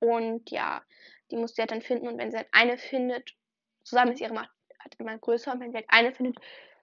Und 0.00 0.50
ja, 0.50 0.82
die 1.30 1.36
muss 1.36 1.54
sie 1.54 1.62
halt 1.62 1.70
dann 1.70 1.82
finden. 1.82 2.08
Und 2.08 2.18
wenn 2.18 2.32
sie 2.32 2.38
halt 2.38 2.48
eine 2.50 2.78
findet, 2.78 3.36
zusammen 3.84 4.10
ist 4.10 4.20
ihre 4.20 4.34
Macht 4.34 4.50
halt 4.80 4.96
immer 4.98 5.16
größer. 5.16 5.52
Und 5.52 5.60
wenn 5.60 5.70
sie 5.70 5.76
halt 5.76 5.90
eine 5.90 6.12
findet, 6.12 6.36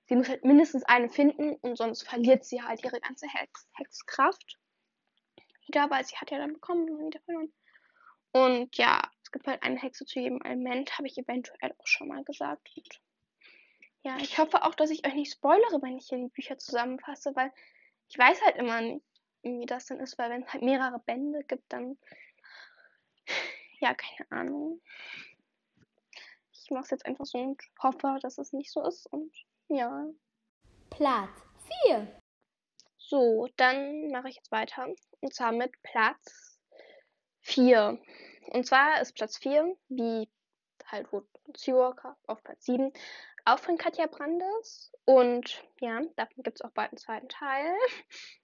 sie 0.05 0.15
muss 0.15 0.29
halt 0.29 0.45
mindestens 0.45 0.85
eine 0.85 1.09
finden 1.09 1.55
und 1.55 1.77
sonst 1.77 2.07
verliert 2.07 2.45
sie 2.45 2.61
halt 2.61 2.81
ihre 2.85 3.01
ganze 3.01 3.27
Hex 3.27 3.67
Hexkraft. 3.73 4.60
Wieder, 5.71 5.89
weil 5.89 6.03
sie 6.03 6.17
hat 6.17 6.31
ja 6.31 6.37
dann 6.37 6.53
bekommen 6.53 6.89
und 6.89 7.07
wieder 7.07 7.21
verloren. 7.21 7.53
Und 8.33 8.75
ja, 8.75 9.01
es 9.23 9.31
gibt 9.31 9.47
halt 9.47 9.63
eine 9.63 9.79
Hexe 9.79 10.05
zu 10.05 10.19
jedem 10.19 10.41
Element, 10.41 10.97
habe 10.97 11.07
ich 11.07 11.17
eventuell 11.17 11.73
auch 11.77 11.87
schon 11.87 12.09
mal 12.09 12.25
gesagt. 12.25 12.69
Und 12.75 13.01
ja, 14.03 14.17
ich 14.17 14.37
hoffe 14.37 14.63
auch, 14.65 14.75
dass 14.75 14.89
ich 14.89 15.07
euch 15.07 15.13
nicht 15.13 15.31
spoilere, 15.31 15.81
wenn 15.81 15.97
ich 15.97 16.07
hier 16.07 16.17
die 16.17 16.27
Bücher 16.27 16.57
zusammenfasse, 16.57 17.33
weil 17.35 17.53
ich 18.09 18.17
weiß 18.17 18.41
halt 18.41 18.57
immer 18.57 18.81
nicht, 18.81 19.05
wie 19.43 19.65
das 19.65 19.85
dann 19.85 20.01
ist, 20.01 20.17
weil 20.17 20.29
wenn 20.29 20.43
es 20.43 20.51
halt 20.51 20.63
mehrere 20.63 20.99
Bände 20.99 21.43
gibt, 21.45 21.71
dann 21.71 21.97
ja, 23.79 23.93
keine 23.93 24.29
Ahnung. 24.29 24.81
Ich 26.51 26.69
mache 26.69 26.83
es 26.83 26.89
jetzt 26.91 27.05
einfach 27.05 27.25
so 27.25 27.37
und 27.37 27.61
hoffe, 27.81 28.19
dass 28.21 28.37
es 28.37 28.51
nicht 28.51 28.71
so 28.71 28.85
ist. 28.85 29.07
Und 29.07 29.33
ja. 29.69 30.05
Platz 30.89 31.29
4. 31.85 32.21
So, 32.97 33.47
dann 33.57 34.09
mache 34.09 34.29
ich 34.29 34.35
jetzt 34.35 34.51
weiter. 34.51 34.87
Und 35.21 35.33
zwar 35.33 35.51
mit 35.51 35.71
Platz 35.83 36.59
4. 37.41 37.99
Und 38.47 38.65
zwar 38.65 39.01
ist 39.01 39.15
Platz 39.15 39.37
4, 39.37 39.75
wie 39.89 40.29
halt 40.87 41.11
Wood 41.13 41.25
Seawalker 41.55 42.17
auf 42.27 42.43
Platz 42.43 42.65
7, 42.65 42.91
auch 43.45 43.59
von 43.59 43.77
Katja 43.77 44.07
Brandes. 44.07 44.91
Und 45.05 45.63
ja, 45.79 46.01
davon 46.15 46.43
gibt 46.43 46.57
es 46.57 46.61
auch 46.61 46.71
bald 46.71 46.91
einen 46.91 46.97
zweiten 46.97 47.29
Teil. 47.29 47.73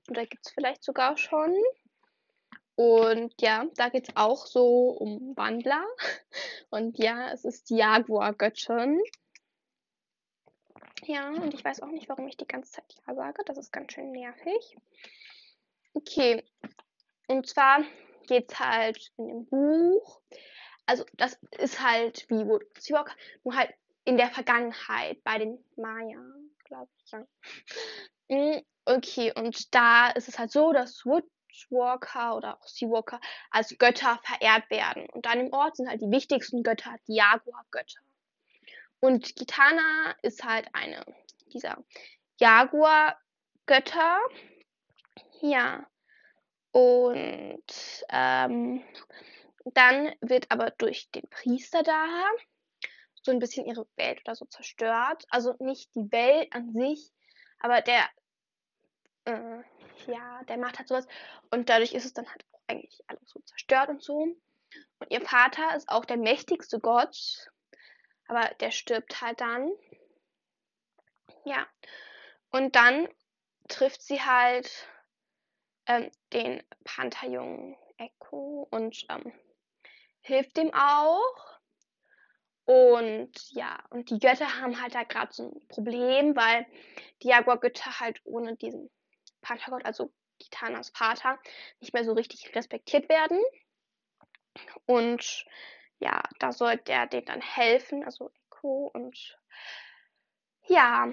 Oder 0.09 0.25
gibt 0.25 0.45
es 0.45 0.53
vielleicht 0.53 0.83
sogar 0.83 1.17
schon. 1.17 1.55
Und 2.75 3.33
ja, 3.41 3.65
da 3.75 3.89
geht 3.89 4.09
es 4.09 4.15
auch 4.15 4.45
so 4.45 4.89
um 4.89 5.35
Wandler. 5.35 5.83
Und 6.69 6.97
ja, 6.99 7.31
es 7.31 7.43
ist 7.43 7.69
die 7.69 7.77
Jaguar-Göttin. 7.77 9.01
Ja, 11.03 11.29
und 11.29 11.53
ich 11.53 11.63
weiß 11.63 11.81
auch 11.81 11.91
nicht, 11.91 12.09
warum 12.09 12.27
ich 12.27 12.37
die 12.37 12.47
ganze 12.47 12.71
Zeit 12.71 12.95
Ja 13.07 13.15
sage. 13.15 13.43
Das 13.45 13.57
ist 13.57 13.71
ganz 13.71 13.93
schön 13.93 14.11
nervig. 14.11 14.77
Okay. 15.93 16.43
Und 17.27 17.47
zwar 17.47 17.83
geht 18.27 18.51
es 18.51 18.59
halt 18.59 19.11
in 19.17 19.27
dem 19.27 19.45
Buch. 19.45 20.21
Also, 20.85 21.05
das 21.13 21.37
ist 21.57 21.81
halt 21.81 22.25
wie 22.29 22.45
Wood 22.45 22.63
Seawalker, 22.79 23.13
nur 23.43 23.55
halt 23.55 23.73
in 24.05 24.17
der 24.17 24.29
Vergangenheit 24.29 25.21
bei 25.23 25.37
den 25.37 25.63
Maya, 25.75 26.23
glaube 26.63 26.89
ich. 27.03 27.11
Ja. 27.11 27.25
Mm, 28.29 28.61
okay, 28.85 29.33
und 29.35 29.73
da 29.75 30.11
ist 30.11 30.29
es 30.29 30.39
halt 30.39 30.51
so, 30.51 30.71
dass 30.71 31.05
Wood 31.05 31.25
Walker 31.69 32.35
oder 32.35 32.57
auch 32.57 32.67
Seawalker 32.67 33.19
als 33.51 33.75
Götter 33.77 34.19
verehrt 34.23 34.69
werden. 34.69 35.09
Und 35.09 35.27
an 35.27 35.39
dem 35.39 35.53
Ort 35.53 35.77
sind 35.77 35.89
halt 35.89 36.01
die 36.01 36.11
wichtigsten 36.11 36.63
Götter 36.63 36.95
die 37.07 37.15
Jaguar-Götter. 37.15 37.99
Und 38.99 39.35
Gitana 39.35 40.15
ist 40.21 40.43
halt 40.43 40.67
eine 40.73 41.03
dieser 41.53 41.83
Jaguar-Götter. 42.39 44.19
Ja. 45.41 45.85
Und 46.71 47.63
ähm, 48.09 48.83
dann 49.73 50.13
wird 50.21 50.51
aber 50.51 50.71
durch 50.71 51.09
den 51.11 51.27
Priester 51.29 51.83
da 51.83 52.05
so 53.21 53.31
ein 53.31 53.39
bisschen 53.39 53.65
ihre 53.65 53.87
Welt 53.95 54.21
oder 54.21 54.35
so 54.35 54.45
zerstört. 54.45 55.25
Also 55.29 55.55
nicht 55.59 55.93
die 55.95 56.11
Welt 56.11 56.53
an 56.53 56.71
sich, 56.71 57.11
aber 57.59 57.81
der, 57.81 58.09
äh, 59.25 59.63
ja, 60.07 60.43
der 60.47 60.57
macht 60.57 60.79
halt 60.79 60.87
sowas. 60.87 61.07
Und 61.51 61.69
dadurch 61.69 61.93
ist 61.93 62.05
es 62.05 62.13
dann 62.13 62.29
halt 62.29 62.45
eigentlich 62.67 63.01
alles 63.07 63.29
so 63.29 63.39
zerstört 63.41 63.89
und 63.89 64.01
so. 64.01 64.35
Und 64.99 65.11
ihr 65.11 65.21
Vater 65.21 65.75
ist 65.75 65.89
auch 65.89 66.05
der 66.05 66.17
mächtigste 66.17 66.79
Gott, 66.79 67.49
aber 68.27 68.53
der 68.59 68.71
stirbt 68.71 69.21
halt 69.21 69.41
dann. 69.41 69.71
Ja. 71.45 71.65
Und 72.51 72.75
dann 72.75 73.07
trifft 73.67 74.01
sie 74.01 74.21
halt 74.21 74.87
ähm, 75.87 76.11
den 76.33 76.63
Pantherjungen 76.83 77.75
Echo 77.97 78.67
und 78.69 79.05
ähm, 79.09 79.33
hilft 80.21 80.57
dem 80.57 80.73
auch. 80.73 81.57
Und 82.65 83.31
ja, 83.51 83.81
und 83.91 84.09
die 84.09 84.19
Götter 84.19 84.59
haben 84.59 84.81
halt 84.81 84.93
da 84.93 85.03
gerade 85.03 85.33
so 85.33 85.43
ein 85.43 85.67
Problem, 85.69 86.35
weil 86.35 86.65
die 87.23 87.29
Jaguar-Götter 87.29 87.99
halt 87.99 88.19
ohne 88.25 88.57
diesen 88.57 88.89
Panthergott, 89.41 89.85
also 89.85 90.11
Kitanas 90.37 90.89
Vater, 90.89 91.39
nicht 91.79 91.93
mehr 91.93 92.03
so 92.03 92.11
richtig 92.13 92.53
respektiert 92.53 93.07
werden. 93.07 93.41
Und 94.85 95.45
ja, 95.99 96.21
da 96.39 96.51
soll 96.51 96.77
der 96.77 97.07
denen 97.07 97.25
dann 97.25 97.41
helfen, 97.41 98.03
also 98.03 98.29
Echo. 98.51 98.91
Und 98.93 99.39
ja, 100.67 101.11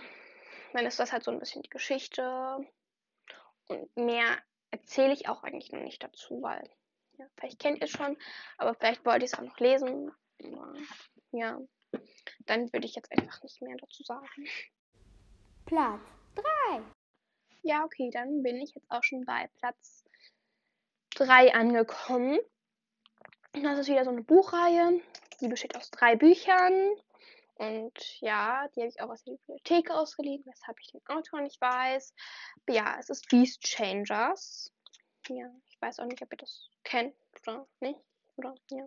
dann 0.73 0.87
ist 0.87 0.99
das 0.99 1.13
halt 1.13 1.23
so 1.23 1.31
ein 1.31 1.39
bisschen 1.39 1.63
die 1.63 1.71
Geschichte. 1.71 2.59
Und 3.69 3.97
mehr 3.97 4.43
erzähle 4.75 5.13
ich 5.13 5.29
auch 5.29 5.45
eigentlich 5.45 5.71
noch 5.71 5.83
nicht 5.83 6.03
dazu, 6.03 6.43
weil 6.43 6.69
ja, 7.17 7.27
vielleicht 7.39 7.61
kennt 7.61 7.79
ihr 7.79 7.85
es 7.85 7.91
schon, 7.91 8.17
aber 8.59 8.75
vielleicht 8.75 9.05
wollt 9.07 9.23
ihr 9.23 9.27
es 9.27 9.35
auch 9.35 9.43
noch 9.43 9.59
lesen. 9.61 10.11
Ja, 11.31 11.61
dann 12.41 12.73
würde 12.73 12.87
ich 12.87 12.97
jetzt 12.97 13.13
einfach 13.13 13.41
nicht 13.45 13.63
mehr 13.63 13.77
dazu 13.77 14.03
sagen. 14.03 14.27
Platz 15.65 16.01
3. 16.35 16.83
Ja, 17.63 17.85
okay, 17.85 18.11
dann 18.13 18.43
bin 18.43 18.57
ich 18.57 18.75
jetzt 18.75 18.91
auch 18.91 19.05
schon 19.05 19.25
bei 19.25 19.49
Platz 19.61 20.05
3 21.15 21.55
angekommen. 21.55 22.41
Das 23.53 23.79
ist 23.79 23.87
wieder 23.89 24.05
so 24.05 24.11
eine 24.11 24.23
Buchreihe. 24.23 25.01
Die 25.41 25.47
besteht 25.47 25.77
aus 25.77 25.93
drei 25.93 26.17
Büchern. 26.17 26.97
Und 27.57 28.21
ja, 28.21 28.67
die 28.69 28.81
habe 28.81 28.89
ich 28.89 29.01
auch 29.01 29.11
aus 29.11 29.23
der 29.25 29.33
Bibliothek 29.33 29.91
ausgeliehen, 29.91 30.45
weshalb 30.45 30.79
ich 30.81 30.91
den 30.91 31.07
Autor 31.07 31.41
nicht 31.41 31.61
weiß. 31.61 32.15
Ja, 32.69 32.97
es 32.99 33.11
ist 33.11 33.29
Beast 33.29 33.61
Changers. 33.63 34.73
Ja, 35.29 35.51
ich 35.69 35.81
weiß 35.81 36.01
auch 36.01 36.07
nicht, 36.07 36.23
ob 36.23 36.33
ihr 36.33 36.39
das 36.39 36.69
kennt 36.83 37.15
oder 37.47 37.67
nicht. 37.81 38.01
Oder 38.37 38.55
ja. 38.71 38.87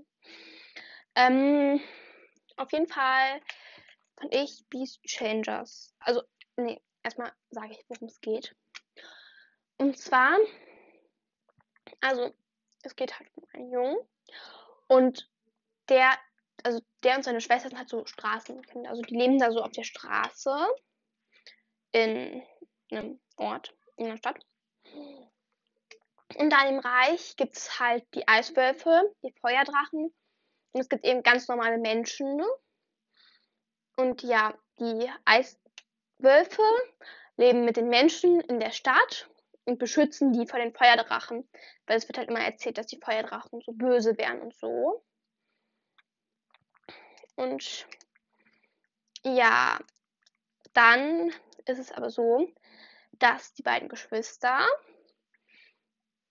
Ähm, 1.15 1.81
auf 2.57 2.71
jeden 2.71 2.87
Fall 2.87 3.41
fand 4.19 4.33
ich 4.33 4.65
Beast 4.69 5.01
Changers. 5.03 5.93
Also, 5.99 6.23
nee, 6.57 6.81
erstmal 7.03 7.31
sage 7.49 7.71
ich, 7.71 7.85
worum 7.87 8.07
es 8.07 8.19
geht. 8.19 8.55
Und 9.77 9.97
zwar, 9.97 10.37
also, 12.01 12.33
es 12.83 12.95
geht 12.95 13.17
halt 13.17 13.29
um 13.35 13.45
einen 13.53 13.71
Jungen. 13.71 13.97
Und 14.87 15.29
der, 15.89 16.17
also 16.67 16.81
der 17.01 17.15
und 17.15 17.23
seine 17.23 17.39
Schwester 17.39 17.69
sind 17.69 17.77
halt 17.77 17.87
so 17.87 18.05
Straßenkinder. 18.05 18.89
Also 18.89 19.01
die 19.01 19.15
leben 19.15 19.39
da 19.39 19.51
so 19.53 19.61
auf 19.61 19.71
der 19.71 19.85
Straße 19.85 20.53
in 21.93 22.43
einem 22.91 23.21
Ort, 23.37 23.73
in 23.95 24.07
einer 24.07 24.17
Stadt. 24.17 24.37
Und 26.35 26.49
da 26.49 26.67
im 26.67 26.79
Reich 26.79 27.37
gibt 27.37 27.55
es 27.55 27.79
halt 27.79 28.03
die 28.13 28.27
Eiswölfe, 28.27 29.15
die 29.23 29.33
Feuerdrachen. 29.39 30.13
Und 30.73 30.81
es 30.81 30.89
gibt 30.89 31.05
eben 31.05 31.23
ganz 31.23 31.47
normale 31.47 31.77
Menschen. 31.77 32.35
Ne? 32.35 32.47
Und 33.95 34.21
ja, 34.23 34.53
die 34.77 35.09
Eiswölfe 35.23 36.63
leben 37.37 37.63
mit 37.63 37.77
den 37.77 37.87
Menschen 37.87 38.41
in 38.41 38.59
der 38.59 38.71
Stadt 38.71 39.29
und 39.63 39.79
beschützen 39.79 40.33
die 40.33 40.47
vor 40.47 40.59
den 40.59 40.73
Feuerdrachen. 40.73 41.49
Weil 41.85 41.97
es 41.97 42.09
wird 42.09 42.17
halt 42.17 42.29
immer 42.29 42.41
erzählt, 42.41 42.77
dass 42.77 42.87
die 42.87 42.99
Feuerdrachen 43.01 43.61
so 43.61 43.71
böse 43.71 44.17
wären 44.17 44.41
und 44.41 44.53
so. 44.53 45.05
Und 47.37 47.87
ja, 49.23 49.79
dann 50.73 51.31
ist 51.65 51.79
es 51.79 51.91
aber 51.91 52.09
so, 52.09 52.51
dass 53.13 53.53
die 53.53 53.63
beiden 53.63 53.89
Geschwister 53.89 54.59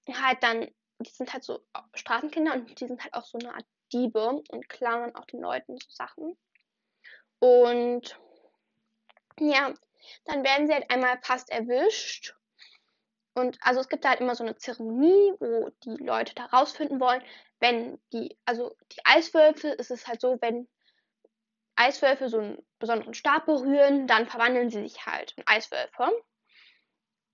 halt 0.09 0.43
dann, 0.43 0.69
die 0.99 1.11
sind 1.11 1.33
halt 1.33 1.45
so 1.45 1.65
Straßenkinder 1.95 2.55
und 2.55 2.81
die 2.81 2.87
sind 2.87 3.03
halt 3.03 3.15
auch 3.15 3.25
so 3.25 3.39
eine 3.39 3.55
Art 3.55 3.65
Diebe 3.93 4.43
und 4.49 4.69
klauen 4.69 5.15
auch 5.15 5.27
den 5.27 5.41
Leuten 5.41 5.79
so 5.79 5.89
Sachen. 5.91 6.37
Und 7.39 8.19
ja, 9.39 9.75
dann 10.25 10.45
werden 10.45 10.67
sie 10.67 10.75
halt 10.75 10.91
einmal 10.91 11.19
fast 11.23 11.51
erwischt. 11.51 12.35
Und 13.35 13.59
also 13.61 13.81
es 13.81 13.89
gibt 13.89 14.05
halt 14.05 14.21
immer 14.21 14.35
so 14.35 14.43
eine 14.43 14.57
Zeremonie, 14.57 15.35
wo 15.39 15.71
die 15.85 16.03
Leute 16.03 16.35
da 16.35 16.47
rausfinden 16.47 16.99
wollen, 16.99 17.23
wenn 17.61 18.01
die, 18.13 18.37
also 18.45 18.75
die 18.93 19.05
Eiswölfe 19.05 19.69
ist 19.69 19.91
es 19.91 20.07
halt 20.09 20.21
so, 20.21 20.39
wenn 20.41 20.67
Eiswölfe 21.77 22.29
so 22.29 22.39
einen 22.39 22.59
besonderen 22.79 23.15
Stab 23.15 23.47
berühren, 23.47 24.07
dann 24.07 24.27
verwandeln 24.27 24.71
sie 24.71 24.83
sich 24.83 25.07
halt 25.07 25.33
in 25.37 25.45
Eiswölfe. 25.47 26.11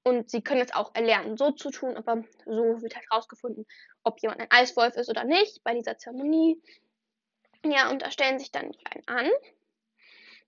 Und 0.04 0.30
sie 0.30 0.42
können 0.42 0.60
es 0.60 0.74
auch 0.74 0.94
erlernen, 0.94 1.36
so 1.36 1.52
zu 1.52 1.70
tun, 1.70 1.96
aber 1.96 2.24
so 2.44 2.82
wird 2.82 2.96
halt 2.96 3.06
rausgefunden, 3.12 3.66
ob 4.02 4.20
jemand 4.20 4.40
ein 4.40 4.50
Eiswolf 4.50 4.96
ist 4.96 5.08
oder 5.08 5.24
nicht 5.24 5.62
bei 5.62 5.74
dieser 5.74 5.96
Zeremonie. 5.96 6.60
Ja, 7.64 7.88
und 7.88 8.02
da 8.02 8.10
stellen 8.10 8.40
sich 8.40 8.50
dann 8.50 8.72
die 8.72 8.84
einen 8.86 9.30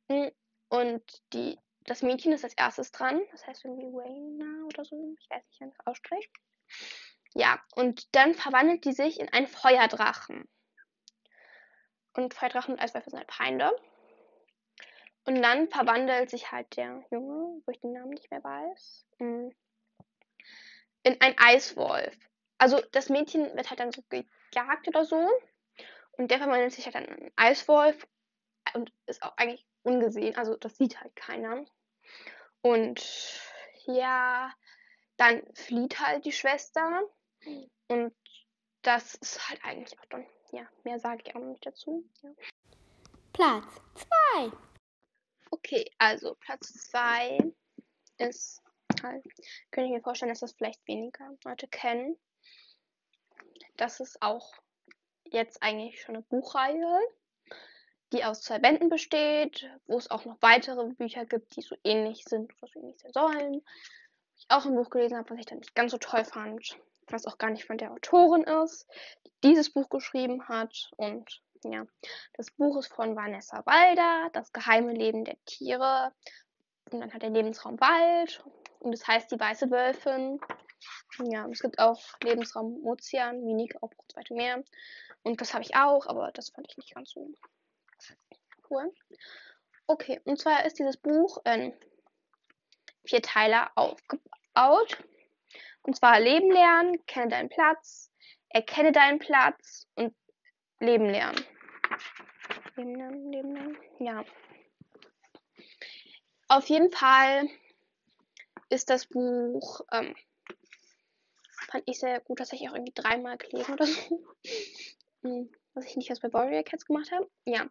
an. 0.09 0.33
Und 0.69 1.03
die, 1.33 1.57
das 1.85 2.03
Mädchen 2.03 2.33
ist 2.33 2.43
als 2.43 2.55
erstes 2.55 2.91
dran. 2.91 3.23
Das 3.31 3.47
heißt 3.47 3.65
irgendwie 3.65 3.87
Wayna 3.87 4.67
oder 4.67 4.85
so. 4.85 5.15
Ich 5.21 5.31
weiß 5.31 5.45
nicht, 5.47 5.61
wie 5.61 5.65
man 5.65 5.75
das 5.77 5.87
ausspricht. 5.87 6.31
Ja, 7.35 7.61
und 7.77 8.15
dann 8.15 8.35
verwandelt 8.35 8.85
die 8.85 8.93
sich 8.93 9.21
in 9.21 9.29
einen 9.29 9.47
Feuerdrachen. 9.47 10.49
Und 12.15 12.35
Feuerdrachen 12.35 12.75
und 12.75 12.81
Eiswölfe 12.81 13.11
sind 13.11 13.19
halt 13.19 13.33
Feinde. 13.33 13.73
Und 15.27 15.43
dann 15.43 15.69
verwandelt 15.69 16.31
sich 16.31 16.53
halt 16.53 16.77
der 16.77 17.03
Junge, 17.11 17.63
wo 17.65 17.71
ich 17.71 17.81
den 17.81 17.93
Namen 17.93 18.11
nicht 18.11 18.31
mehr 18.31 18.45
weiß, 18.45 19.07
mm, 19.19 19.49
in 21.03 21.21
ein 21.21 21.35
Eiswolf. 21.39 22.17
Also 22.59 22.81
das 22.93 23.09
Mädchen 23.09 23.55
wird 23.57 23.71
halt 23.71 23.81
dann 23.81 23.93
so 23.93 24.03
gejagt 24.09 24.89
oder 24.89 25.05
so. 25.05 25.29
Und 26.13 26.31
der 26.31 26.39
verwandelt 26.39 26.73
sich 26.73 26.85
halt 26.85 26.95
dann 26.95 27.05
in 27.05 27.15
einen 27.15 27.33
Eiswolf 27.37 28.07
und 28.75 28.93
ist 29.07 29.23
auch 29.23 29.37
eigentlich 29.37 29.67
ungesehen. 29.83 30.37
Also 30.37 30.57
das 30.57 30.77
sieht 30.77 31.01
halt 31.01 31.15
keiner. 31.17 31.65
Und 32.63 33.41
ja, 33.87 34.53
dann 35.17 35.43
flieht 35.55 36.01
halt 36.01 36.25
die 36.25 36.33
Schwester. 36.33 37.03
Und 37.89 38.15
das 38.83 39.15
ist 39.17 39.49
halt 39.49 39.63
eigentlich 39.65 39.99
auch 39.99 40.07
dann, 40.07 40.27
ja, 40.55 40.67
mehr 40.85 40.99
sage 41.01 41.23
ich 41.27 41.35
auch 41.35 41.41
noch 41.41 41.49
nicht 41.49 41.67
dazu. 41.67 42.05
Ja. 42.23 42.31
Platz 43.33 43.81
2. 44.35 44.53
Okay, 45.51 45.91
also 45.99 46.35
Platz 46.41 46.73
2 46.91 47.39
ist 48.19 48.63
halt, 49.03 49.25
könnte 49.71 49.89
ich 49.89 49.97
mir 49.97 50.03
vorstellen, 50.03 50.31
dass 50.31 50.41
das 50.41 50.53
vielleicht 50.53 50.87
weniger 50.87 51.37
Leute 51.45 51.67
kennen. 51.69 52.17
Das 53.77 54.01
ist 54.01 54.23
auch 54.23 54.55
jetzt 55.25 55.63
eigentlich 55.63 56.01
schon 56.01 56.17
eine 56.17 56.25
Buchreihe, 56.25 57.01
die 58.13 58.25
aus 58.25 58.43
zwei 58.43 58.61
Bänden 58.61 58.89
besteht, 58.89 59.69
wo 59.87 59.99
es 59.99 60.11
auch 60.11 60.25
noch 60.25 60.37
weitere 60.41 60.87
Bücher 60.95 61.27
gibt, 61.27 61.57
die 61.57 61.63
so 61.63 61.77
ähnlich 61.83 62.25
sind 62.25 62.53
oder 62.61 62.71
so 62.73 62.81
ähnlich 62.81 63.01
sein 63.01 63.13
sollen. 63.13 63.63
Ich 64.37 64.47
auch 64.49 64.65
ein 64.67 64.77
Buch 64.77 64.91
gelesen 64.91 65.17
habe, 65.17 65.31
was 65.31 65.39
ich 65.39 65.47
dann 65.47 65.59
nicht 65.59 65.75
ganz 65.75 65.91
so 65.91 65.99
toll 65.99 66.25
fand, 66.25 66.79
was 67.09 67.27
auch 67.27 67.39
gar 67.39 67.51
nicht 67.51 67.65
von 67.65 67.79
der 67.79 67.93
Autorin 67.93 68.45
ist, 68.45 68.87
die 69.27 69.49
dieses 69.49 69.73
Buch 69.73 69.89
geschrieben 69.89 70.49
hat 70.49 70.91
und 70.97 71.43
ja, 71.65 71.87
das 72.35 72.51
Buch 72.51 72.79
ist 72.79 72.93
von 72.93 73.17
Vanessa 73.17 73.65
Walder, 73.65 74.29
Das 74.33 74.53
geheime 74.53 74.93
Leben 74.93 75.25
der 75.25 75.43
Tiere. 75.47 76.13
Und 76.91 77.01
dann 77.01 77.13
hat 77.13 77.23
der 77.23 77.31
Lebensraum 77.31 77.81
Wald. 77.81 78.45
Und 78.81 78.93
das 78.93 79.07
heißt 79.07 79.31
die 79.31 79.41
weiße 79.41 79.71
Wölfin. 79.71 80.39
Ja, 81.25 81.49
es 81.49 81.61
gibt 81.61 81.79
auch 81.79 82.03
Lebensraum 82.23 82.85
Ozean, 82.85 83.45
Minik, 83.45 83.83
auch 83.83 83.91
zweite 84.13 84.35
Meer. 84.35 84.63
Und 85.23 85.41
das 85.41 85.55
habe 85.55 85.65
ich 85.65 85.75
auch, 85.75 86.07
aber 86.07 86.31
das 86.33 86.51
fand 86.51 86.67
ich 86.69 86.77
nicht 86.77 86.95
ganz 86.95 87.11
so 87.11 87.33
cool. 88.69 88.93
Okay, 89.87 90.21
und 90.25 90.39
zwar 90.39 90.67
ist 90.67 90.79
dieses 90.79 90.99
Buch 90.99 91.39
in 91.47 91.73
vier 93.07 93.23
Teile 93.23 93.75
aufgebaut. 93.77 94.99
Und 95.85 95.97
zwar 95.97 96.19
Leben 96.21 96.51
lernen, 96.51 97.05
kenne 97.07 97.29
deinen 97.29 97.49
Platz, 97.49 98.11
erkenne 98.49 98.93
deinen 98.93 99.19
Platz 99.19 99.87
und 99.95 100.15
Leben 100.81 101.07
lernen. 101.07 101.43
Leben 102.77 102.95
lernen, 102.97 103.33
Leben 103.33 103.55
lernen. 103.55 103.79
Ja. 104.01 104.25
Auf 106.49 106.67
jeden 106.67 106.91
Fall 106.91 107.49
ist 108.71 108.91
das 108.91 109.07
Buch 109.07 109.83
ähm, 109.93 110.15
fand 111.75 111.85
ich 111.87 111.99
sehr 111.99 112.21
gut. 112.21 112.39
Das 112.39 112.53
habe 112.53 112.63
ich 112.63 112.69
auch 112.69 112.75
irgendwie 112.75 112.95
dreimal 112.95 113.37
gelesen 113.37 113.75
oder 113.75 113.87
so. 113.87 114.25
Hm, 115.23 115.51
was 115.73 115.87
ich 115.87 115.97
nicht 115.97 116.11
erst 116.11 116.21
bei 116.21 116.31
Warrior 116.35 116.63
Cats 116.65 116.85
gemacht 116.85 117.11
habe. 117.11 117.31
Ja. 117.47 117.67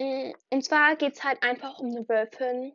Hm, 0.00 0.34
und 0.48 0.64
zwar 0.64 0.96
geht 0.96 1.12
es 1.12 1.22
halt 1.22 1.42
einfach 1.42 1.78
um 1.78 1.90
eine 1.90 2.08
Wölfin 2.08 2.72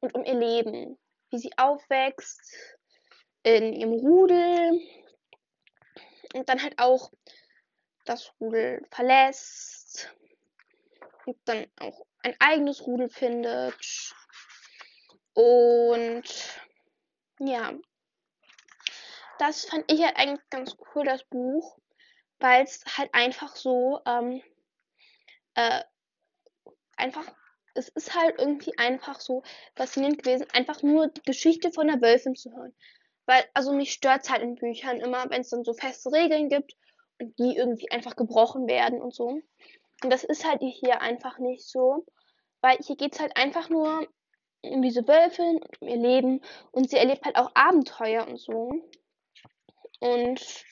und 0.00 0.14
um 0.14 0.24
ihr 0.24 0.34
Leben. 0.34 0.98
Wie 1.28 1.38
sie 1.38 1.50
aufwächst 1.58 2.78
in 3.42 3.72
ihrem 3.72 3.92
Rudel 3.92 4.80
und 6.34 6.48
dann 6.48 6.62
halt 6.62 6.78
auch 6.78 7.10
das 8.04 8.32
Rudel 8.40 8.86
verlässt 8.90 10.12
und 11.26 11.36
dann 11.44 11.66
auch 11.78 12.06
ein 12.22 12.34
eigenes 12.38 12.86
Rudel 12.86 13.08
findet. 13.08 14.14
Und 15.34 16.24
ja, 17.38 17.72
das 19.38 19.64
fand 19.64 19.90
ich 19.90 20.02
halt 20.02 20.16
eigentlich 20.16 20.50
ganz 20.50 20.76
cool, 20.94 21.04
das 21.04 21.24
Buch, 21.24 21.78
weil 22.40 22.64
es 22.64 22.84
halt 22.98 23.14
einfach 23.14 23.56
so, 23.56 24.00
ähm, 24.06 24.42
äh, 25.54 25.82
einfach, 26.96 27.24
es 27.74 27.88
ist 27.88 28.14
halt 28.14 28.38
irgendwie 28.38 28.76
einfach 28.76 29.20
so 29.20 29.42
faszinierend 29.76 30.22
gewesen, 30.22 30.46
einfach 30.52 30.82
nur 30.82 31.08
die 31.08 31.22
Geschichte 31.22 31.72
von 31.72 31.86
der 31.86 32.02
Wölfin 32.02 32.34
zu 32.34 32.52
hören. 32.52 32.74
Weil, 33.30 33.44
also 33.54 33.72
mich 33.72 33.92
stört 33.92 34.24
es 34.24 34.30
halt 34.30 34.42
in 34.42 34.56
Büchern 34.56 34.98
immer, 34.98 35.30
wenn 35.30 35.42
es 35.42 35.50
dann 35.50 35.62
so 35.62 35.72
feste 35.72 36.10
Regeln 36.10 36.48
gibt 36.48 36.74
und 37.20 37.38
die 37.38 37.54
irgendwie 37.56 37.88
einfach 37.92 38.16
gebrochen 38.16 38.66
werden 38.66 39.00
und 39.00 39.14
so. 39.14 39.40
Und 40.02 40.10
das 40.10 40.24
ist 40.24 40.44
halt 40.44 40.60
hier 40.62 41.00
einfach 41.00 41.38
nicht 41.38 41.64
so. 41.64 42.04
Weil 42.60 42.76
hier 42.78 42.96
geht 42.96 43.14
es 43.14 43.20
halt 43.20 43.36
einfach 43.36 43.68
nur 43.68 44.04
um 44.62 44.82
diese 44.82 45.06
Wölfin 45.06 45.58
und 45.58 45.80
um 45.80 45.86
ihr 45.86 45.96
Leben. 45.96 46.40
Und 46.72 46.90
sie 46.90 46.96
erlebt 46.96 47.24
halt 47.24 47.36
auch 47.36 47.52
Abenteuer 47.54 48.26
und 48.26 48.40
so. 48.40 48.72
Und 50.00 50.64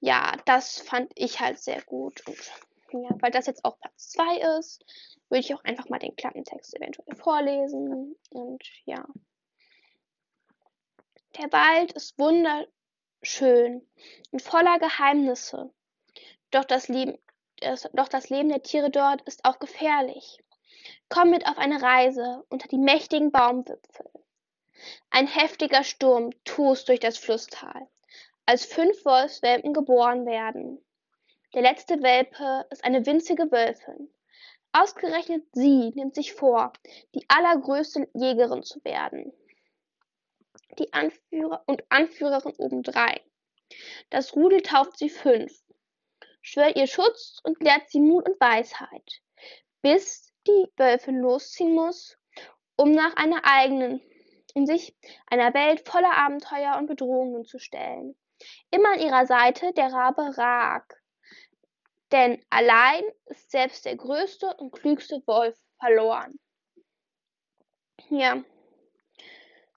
ja, 0.00 0.36
das 0.44 0.78
fand 0.80 1.10
ich 1.14 1.40
halt 1.40 1.58
sehr 1.58 1.80
gut. 1.80 2.22
Und 2.26 2.52
ja, 2.92 3.08
weil 3.20 3.30
das 3.30 3.46
jetzt 3.46 3.64
auch 3.64 3.80
Platz 3.80 4.10
2 4.10 4.58
ist, 4.58 4.84
würde 5.30 5.40
ich 5.40 5.54
auch 5.54 5.64
einfach 5.64 5.88
mal 5.88 5.98
den 5.98 6.14
Klappentext 6.14 6.76
eventuell 6.76 7.16
vorlesen. 7.16 8.16
Und 8.28 8.62
ja. 8.84 9.06
Der 11.38 11.52
Wald 11.52 11.92
ist 11.92 12.18
wunderschön 12.18 13.86
und 14.30 14.40
voller 14.40 14.78
Geheimnisse. 14.78 15.70
Doch 16.50 16.64
das 16.64 16.88
Leben, 16.88 17.18
doch 17.92 18.08
das 18.08 18.30
Leben 18.30 18.48
der 18.48 18.62
Tiere 18.62 18.90
dort 18.90 19.20
ist 19.22 19.44
auch 19.44 19.58
gefährlich. 19.58 20.42
Komm 21.10 21.30
mit 21.30 21.46
auf 21.46 21.58
eine 21.58 21.82
Reise 21.82 22.42
unter 22.48 22.68
die 22.68 22.78
mächtigen 22.78 23.32
Baumwipfel. 23.32 24.08
Ein 25.10 25.26
heftiger 25.26 25.84
Sturm 25.84 26.30
tost 26.44 26.88
durch 26.88 27.00
das 27.00 27.18
Flusstal, 27.18 27.86
als 28.46 28.64
fünf 28.64 29.04
Wolfswelpen 29.04 29.74
geboren 29.74 30.24
werden. 30.24 30.82
Der 31.52 31.60
letzte 31.60 32.02
Welpe 32.02 32.66
ist 32.70 32.82
eine 32.82 33.04
winzige 33.04 33.50
Wölfin. 33.52 34.08
Ausgerechnet 34.72 35.44
sie 35.52 35.90
nimmt 35.94 36.14
sich 36.14 36.32
vor, 36.32 36.72
die 37.14 37.26
allergrößte 37.28 38.08
Jägerin 38.14 38.62
zu 38.62 38.82
werden 38.84 39.34
die 40.78 40.92
Anführer 40.92 41.62
und 41.66 41.84
Anführerin 41.88 42.54
obendrein. 42.58 43.20
Das 44.10 44.34
Rudel 44.34 44.62
tauft 44.62 44.98
sie 44.98 45.10
fünf, 45.10 45.52
schwört 46.40 46.76
ihr 46.76 46.86
Schutz 46.86 47.40
und 47.42 47.60
lehrt 47.62 47.90
sie 47.90 48.00
Mut 48.00 48.28
und 48.28 48.40
Weisheit, 48.40 49.22
bis 49.82 50.32
die 50.46 50.66
Wölfin 50.76 51.20
losziehen 51.20 51.74
muss, 51.74 52.16
um 52.76 52.92
nach 52.92 53.16
einer 53.16 53.40
eigenen, 53.44 54.00
in 54.54 54.66
sich 54.66 54.96
einer 55.26 55.52
Welt 55.54 55.88
voller 55.88 56.12
Abenteuer 56.12 56.76
und 56.78 56.86
Bedrohungen 56.86 57.44
zu 57.44 57.58
stellen. 57.58 58.16
Immer 58.70 58.92
an 58.92 59.00
ihrer 59.00 59.26
Seite 59.26 59.72
der 59.72 59.92
Rabe 59.92 60.36
Rag, 60.36 60.84
denn 62.12 62.44
allein 62.50 63.02
ist 63.26 63.50
selbst 63.50 63.84
der 63.84 63.96
größte 63.96 64.54
und 64.58 64.70
klügste 64.72 65.22
Wolf 65.26 65.58
verloren. 65.80 66.38
Ja, 68.08 68.44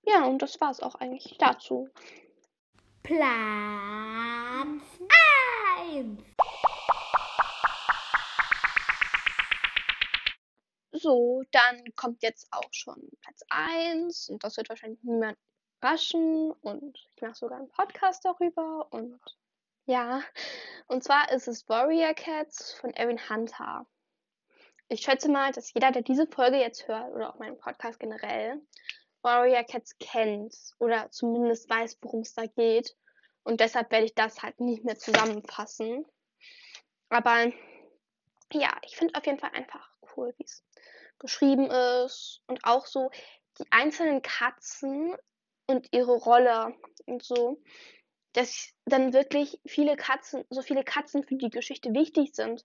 ja, 0.10 0.26
und 0.26 0.42
das 0.42 0.60
war 0.60 0.72
es 0.72 0.82
auch 0.82 0.96
eigentlich 0.96 1.36
dazu. 1.38 1.88
Platz 3.04 3.22
1. 5.86 6.10
So, 10.92 11.44
dann 11.52 11.84
kommt 11.96 12.24
jetzt 12.24 12.48
auch 12.52 12.68
schon 12.72 13.10
Platz 13.22 13.44
1 13.50 14.30
und 14.30 14.44
das 14.44 14.58
wird 14.58 14.70
wahrscheinlich 14.70 15.04
niemand 15.04 15.38
überraschen 15.78 16.52
und 16.62 16.98
ich 17.16 17.22
mache 17.22 17.36
sogar 17.36 17.60
einen 17.60 17.70
Podcast 17.70 18.26
darüber 18.26 18.92
und 18.92 19.20
ja, 19.86 20.22
und 20.88 21.04
zwar 21.04 21.32
ist 21.32 21.48
es 21.48 21.70
Warrior 21.70 22.14
Cats 22.14 22.74
von 22.74 22.92
Erin 22.94 23.30
Hunter. 23.30 23.88
Ich 24.88 25.02
schätze 25.02 25.30
mal, 25.30 25.52
dass 25.52 25.74
jeder, 25.74 25.92
der 25.92 26.02
diese 26.02 26.28
Folge 26.28 26.58
jetzt 26.58 26.88
hört 26.88 27.14
oder 27.14 27.30
auch 27.30 27.40
meinen 27.40 27.58
Podcast 27.58 28.00
generell, 28.00 28.60
Warrior 29.22 29.64
Cats 29.64 29.98
kennt 30.00 30.56
oder 30.80 31.10
zumindest 31.12 31.70
weiß, 31.70 31.98
worum 32.02 32.22
es 32.22 32.34
da 32.34 32.46
geht. 32.46 32.96
Und 33.44 33.60
deshalb 33.60 33.92
werde 33.92 34.06
ich 34.06 34.16
das 34.16 34.42
halt 34.42 34.60
nicht 34.60 34.84
mehr 34.84 34.98
zusammenfassen. 34.98 36.06
Aber 37.10 37.52
ja, 38.52 38.78
ich 38.86 38.96
finde 38.96 39.16
auf 39.16 39.26
jeden 39.26 39.40
Fall 39.40 39.52
einfach 39.54 39.92
cool, 40.16 40.34
wie 40.38 40.44
es 40.44 40.64
geschrieben 41.18 41.70
ist. 41.70 42.42
Und 42.48 42.64
auch 42.64 42.86
so 42.86 43.10
die 43.58 43.66
einzelnen 43.72 44.22
Katzen 44.22 45.16
und 45.68 45.88
ihre 45.92 46.16
Rolle 46.16 46.76
und 47.06 47.24
so. 47.24 47.62
Dass 48.34 48.74
dann 48.86 49.14
wirklich 49.14 49.60
viele 49.66 49.96
Katzen, 49.96 50.46
so 50.50 50.62
viele 50.62 50.84
Katzen 50.84 51.24
für 51.24 51.36
die 51.36 51.50
Geschichte 51.50 51.94
wichtig 51.94 52.36
sind. 52.36 52.64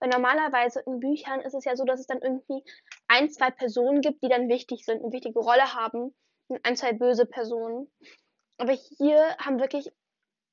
Weil 0.00 0.10
normalerweise 0.10 0.80
in 0.80 1.00
Büchern 1.00 1.40
ist 1.40 1.54
es 1.54 1.64
ja 1.64 1.76
so, 1.76 1.84
dass 1.84 2.00
es 2.00 2.06
dann 2.06 2.20
irgendwie 2.20 2.62
ein, 3.08 3.30
zwei 3.30 3.50
Personen 3.50 4.00
gibt, 4.00 4.22
die 4.22 4.28
dann 4.28 4.48
wichtig 4.48 4.84
sind, 4.84 5.02
eine 5.02 5.12
wichtige 5.12 5.38
Rolle 5.38 5.74
haben. 5.74 6.14
Und 6.48 6.64
ein, 6.64 6.76
zwei 6.76 6.92
böse 6.92 7.24
Personen. 7.24 7.90
Aber 8.58 8.72
hier 8.72 9.36
haben 9.38 9.60
wirklich 9.60 9.90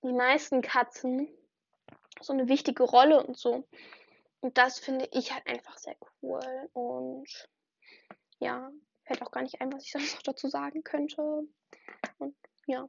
die 0.03 0.13
meisten 0.13 0.61
Katzen 0.61 1.27
so 2.21 2.33
eine 2.33 2.47
wichtige 2.47 2.83
Rolle 2.83 3.23
und 3.25 3.37
so. 3.37 3.67
Und 4.41 4.57
das 4.57 4.79
finde 4.79 5.07
ich 5.11 5.33
halt 5.33 5.45
einfach 5.47 5.77
sehr 5.77 5.95
cool. 6.21 6.69
Und 6.73 7.49
ja, 8.39 8.71
fällt 9.05 9.21
auch 9.21 9.31
gar 9.31 9.43
nicht 9.43 9.61
ein, 9.61 9.71
was 9.71 9.83
ich 9.83 9.91
sonst 9.91 10.15
noch 10.15 10.23
dazu 10.23 10.47
sagen 10.47 10.83
könnte. 10.83 11.47
Und 12.17 12.35
ja. 12.65 12.87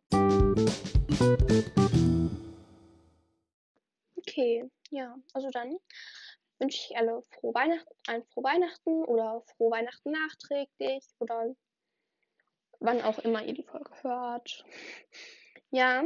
Okay, 4.17 4.71
ja, 4.91 5.17
also 5.35 5.51
dann 5.51 5.77
wünsche 6.63 6.79
ich 6.79 6.97
alle 6.97 7.21
frohe 7.23 7.55
Weihnachten, 7.55 7.93
ein 8.07 8.23
frohe 8.23 8.45
Weihnachten 8.45 9.05
oder 9.05 9.43
frohe 9.57 9.73
Weihnachten 9.73 10.13
nachträglich 10.13 11.05
oder 11.19 11.55
wann 12.79 13.03
auch 13.03 13.19
immer 13.19 13.45
ihr 13.45 13.55
die 13.55 13.65
Folge 13.65 13.91
hört. 14.03 14.65
Ja. 15.71 16.05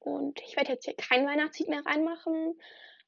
Und 0.00 0.40
ich 0.40 0.56
werde 0.56 0.72
jetzt 0.72 0.86
hier 0.86 0.96
kein 0.96 1.26
Weihnachtslied 1.26 1.68
mehr 1.68 1.84
reinmachen. 1.84 2.58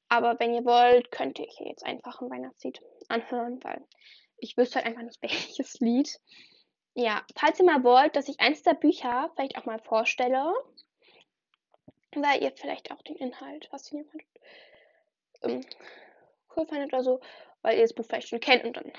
Aber 0.09 0.39
wenn 0.39 0.53
ihr 0.53 0.65
wollt, 0.65 1.11
könnt 1.11 1.39
ihr 1.39 1.47
hier 1.47 1.67
jetzt 1.67 1.85
einfach 1.85 2.21
ein 2.21 2.29
Weihnachtslied 2.29 2.81
anhören, 3.07 3.63
weil 3.63 3.83
ich 4.37 4.57
wüsste 4.57 4.75
halt 4.75 4.87
einfach 4.87 5.03
nicht, 5.03 5.21
welches 5.21 5.79
Lied. 5.79 6.19
Ja, 6.93 7.25
falls 7.35 7.59
ihr 7.59 7.65
mal 7.65 7.83
wollt, 7.83 8.15
dass 8.15 8.27
ich 8.27 8.39
eins 8.39 8.61
der 8.63 8.73
Bücher 8.73 9.31
vielleicht 9.33 9.57
auch 9.57 9.65
mal 9.65 9.79
vorstelle, 9.79 10.53
weil 12.13 12.43
ihr 12.43 12.51
vielleicht 12.55 12.91
auch 12.91 13.01
den 13.01 13.15
Inhalt, 13.15 13.69
was 13.71 13.91
ihr 13.91 14.05
ähm, 15.43 15.65
cool 16.55 16.65
fandet 16.65 16.93
oder 16.93 17.03
so, 17.03 17.19
weil 17.61 17.77
ihr 17.77 17.83
das 17.83 17.93
Buch 17.93 18.05
vielleicht 18.05 18.29
schon 18.29 18.39
kennt 18.39 18.65
und 18.65 18.77
dann 18.77 18.91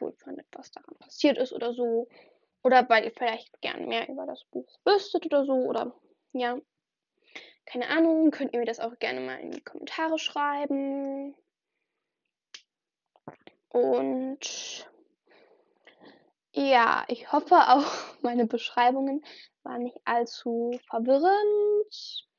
cool 0.00 0.12
fandet, 0.12 0.46
was 0.52 0.70
daran 0.70 0.96
passiert 0.98 1.38
ist 1.38 1.52
oder 1.52 1.74
so. 1.74 2.08
Oder 2.62 2.88
weil 2.88 3.04
ihr 3.04 3.12
vielleicht 3.12 3.60
gern 3.62 3.88
mehr 3.88 4.08
über 4.08 4.26
das 4.26 4.44
Buch 4.44 4.68
wüsstet 4.84 5.26
oder 5.26 5.44
so. 5.44 5.52
Oder 5.52 5.94
ja, 6.32 6.58
keine 7.66 7.88
Ahnung, 7.88 8.30
könnt 8.30 8.52
ihr 8.52 8.60
mir 8.60 8.66
das 8.66 8.80
auch 8.80 8.98
gerne 8.98 9.20
mal 9.20 9.40
in 9.40 9.52
die 9.52 9.62
Kommentare 9.62 10.18
schreiben. 10.18 11.34
Und 13.68 14.90
ja, 16.52 17.04
ich 17.08 17.32
hoffe 17.32 17.54
auch, 17.54 17.86
meine 18.22 18.46
Beschreibungen 18.46 19.24
waren 19.62 19.84
nicht 19.84 19.98
allzu 20.04 20.78
verwirrend 20.88 22.29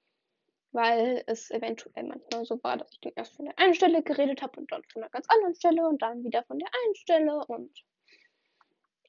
weil 0.72 1.24
es 1.28 1.52
eventuell 1.52 2.04
manchmal 2.04 2.46
so 2.46 2.62
war, 2.64 2.78
dass 2.78 2.92
ich 2.92 3.02
dann 3.02 3.14
erst 3.16 3.36
von 3.36 3.46
der 3.46 3.58
einen 3.60 3.74
Stelle 3.74 4.04
geredet 4.04 4.42
habe 4.42 4.60
und 4.60 4.72
dann 4.72 4.84
von 4.92 5.04
einer 5.04 5.10
ganz 5.10 5.28
anderen 5.30 5.56
Stelle 5.56 5.88
und 5.88 6.02
dann 6.02 6.24
wieder 6.24 6.44
von 6.44 6.60
der 6.60 6.70
einen 6.70 6.96
Stelle 6.96 7.46
und 7.46 7.84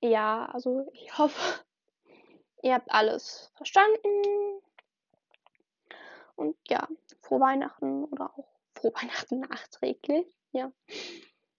ja, 0.00 0.46
also 0.46 0.90
ich 0.92 1.16
hoffe, 1.16 1.64
ihr 2.62 2.74
habt 2.74 2.90
alles 2.90 3.52
verstanden 3.56 4.60
und 6.36 6.56
ja, 6.68 6.88
frohe 7.20 7.40
Weihnachten 7.40 8.04
oder 8.04 8.32
auch 8.36 8.48
frohe 8.74 8.92
Weihnachten 8.94 9.40
nachträglich, 9.40 10.26
ja. 10.52 10.72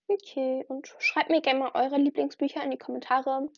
Okay, 0.09 0.65
und 0.67 0.93
schreibt 0.99 1.29
mir 1.29 1.41
gerne 1.41 1.59
mal 1.59 1.71
eure 1.73 1.97
Lieblingsbücher 1.97 2.61
in 2.61 2.71
die 2.71 2.77
Kommentare. 2.77 3.49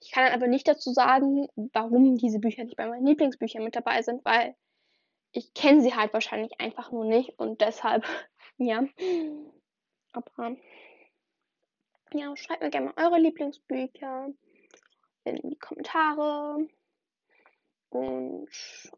Ich 0.00 0.10
kann 0.10 0.32
aber 0.32 0.46
nicht 0.46 0.66
dazu 0.66 0.92
sagen, 0.92 1.46
warum 1.74 2.16
diese 2.16 2.38
Bücher 2.38 2.64
nicht 2.64 2.76
bei 2.76 2.86
meinen 2.86 3.06
Lieblingsbüchern 3.06 3.62
mit 3.62 3.76
dabei 3.76 4.00
sind, 4.00 4.24
weil 4.24 4.56
ich 5.32 5.54
kenne 5.54 5.80
sie 5.82 5.94
halt 5.94 6.12
wahrscheinlich 6.12 6.60
einfach 6.60 6.90
nur 6.92 7.04
nicht 7.04 7.38
und 7.38 7.60
deshalb, 7.60 8.04
ja. 8.58 8.84
Aber 10.12 10.56
ja, 12.12 12.36
schreibt 12.36 12.62
mir 12.62 12.70
gerne 12.70 12.92
mal 12.92 13.06
eure 13.06 13.20
Lieblingsbücher 13.20 14.30
in 15.24 15.36
die 15.50 15.58
Kommentare 15.58 16.68
und 17.90 18.48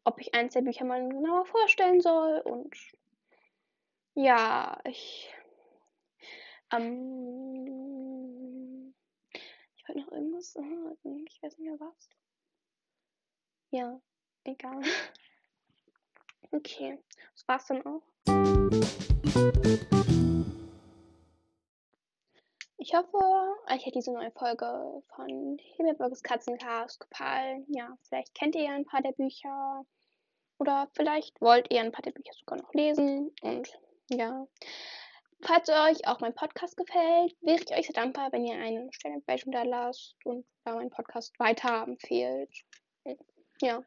ob 0.04 0.20
ich 0.20 0.34
eins 0.34 0.54
der 0.54 0.62
Bücher 0.62 0.84
mal 0.84 1.06
genauer 1.08 1.44
vorstellen 1.46 2.00
soll 2.00 2.40
und 2.40 2.74
ja, 4.14 4.78
ich 4.84 5.32
ähm, 6.72 7.72
ich 9.74 9.88
wollte 9.88 10.00
noch 10.00 10.12
irgendwas 10.12 10.52
sagen, 10.52 11.26
ich 11.26 11.42
weiß 11.42 11.58
nicht 11.58 11.68
mehr 11.68 11.80
was. 11.80 12.08
Ja, 13.70 14.00
egal. 14.44 14.82
Okay, 16.50 16.98
das 17.34 17.48
war's 17.48 17.66
dann 17.66 17.84
auch. 17.86 18.02
Ich 22.78 22.94
hoffe, 22.94 23.16
euch 23.68 23.86
hat 23.86 23.94
diese 23.94 24.12
neue 24.12 24.32
Folge 24.32 25.02
von 25.14 25.56
Himmelburgs 25.76 26.22
Katzencast 26.22 26.98
gefallen. 26.98 27.64
Ja, 27.68 27.96
vielleicht 28.02 28.34
kennt 28.34 28.56
ihr 28.56 28.64
ja 28.64 28.72
ein 28.72 28.84
paar 28.84 29.02
der 29.02 29.12
Bücher. 29.12 29.86
Oder 30.58 30.88
vielleicht 30.94 31.40
wollt 31.40 31.72
ihr 31.72 31.80
ein 31.80 31.92
paar 31.92 32.02
der 32.02 32.10
Bücher 32.10 32.32
sogar 32.34 32.58
noch 32.58 32.74
lesen. 32.74 33.30
Und 33.40 33.72
ja. 34.10 34.46
Falls 35.42 35.68
euch 35.68 36.06
auch 36.06 36.20
mein 36.20 36.34
Podcast 36.34 36.76
gefällt, 36.76 37.36
wäre 37.40 37.62
ich 37.62 37.76
euch 37.76 37.86
sehr 37.86 37.94
dankbar, 37.94 38.30
wenn 38.32 38.44
ihr 38.44 38.56
eine 38.56 38.92
Stellenbewertung 38.92 39.52
da 39.52 39.62
lasst 39.62 40.14
und 40.24 40.44
meinen 40.64 40.90
Podcast 40.90 41.38
weiter 41.38 41.84
empfehlt. 41.84 42.50
Ja. 43.60 43.82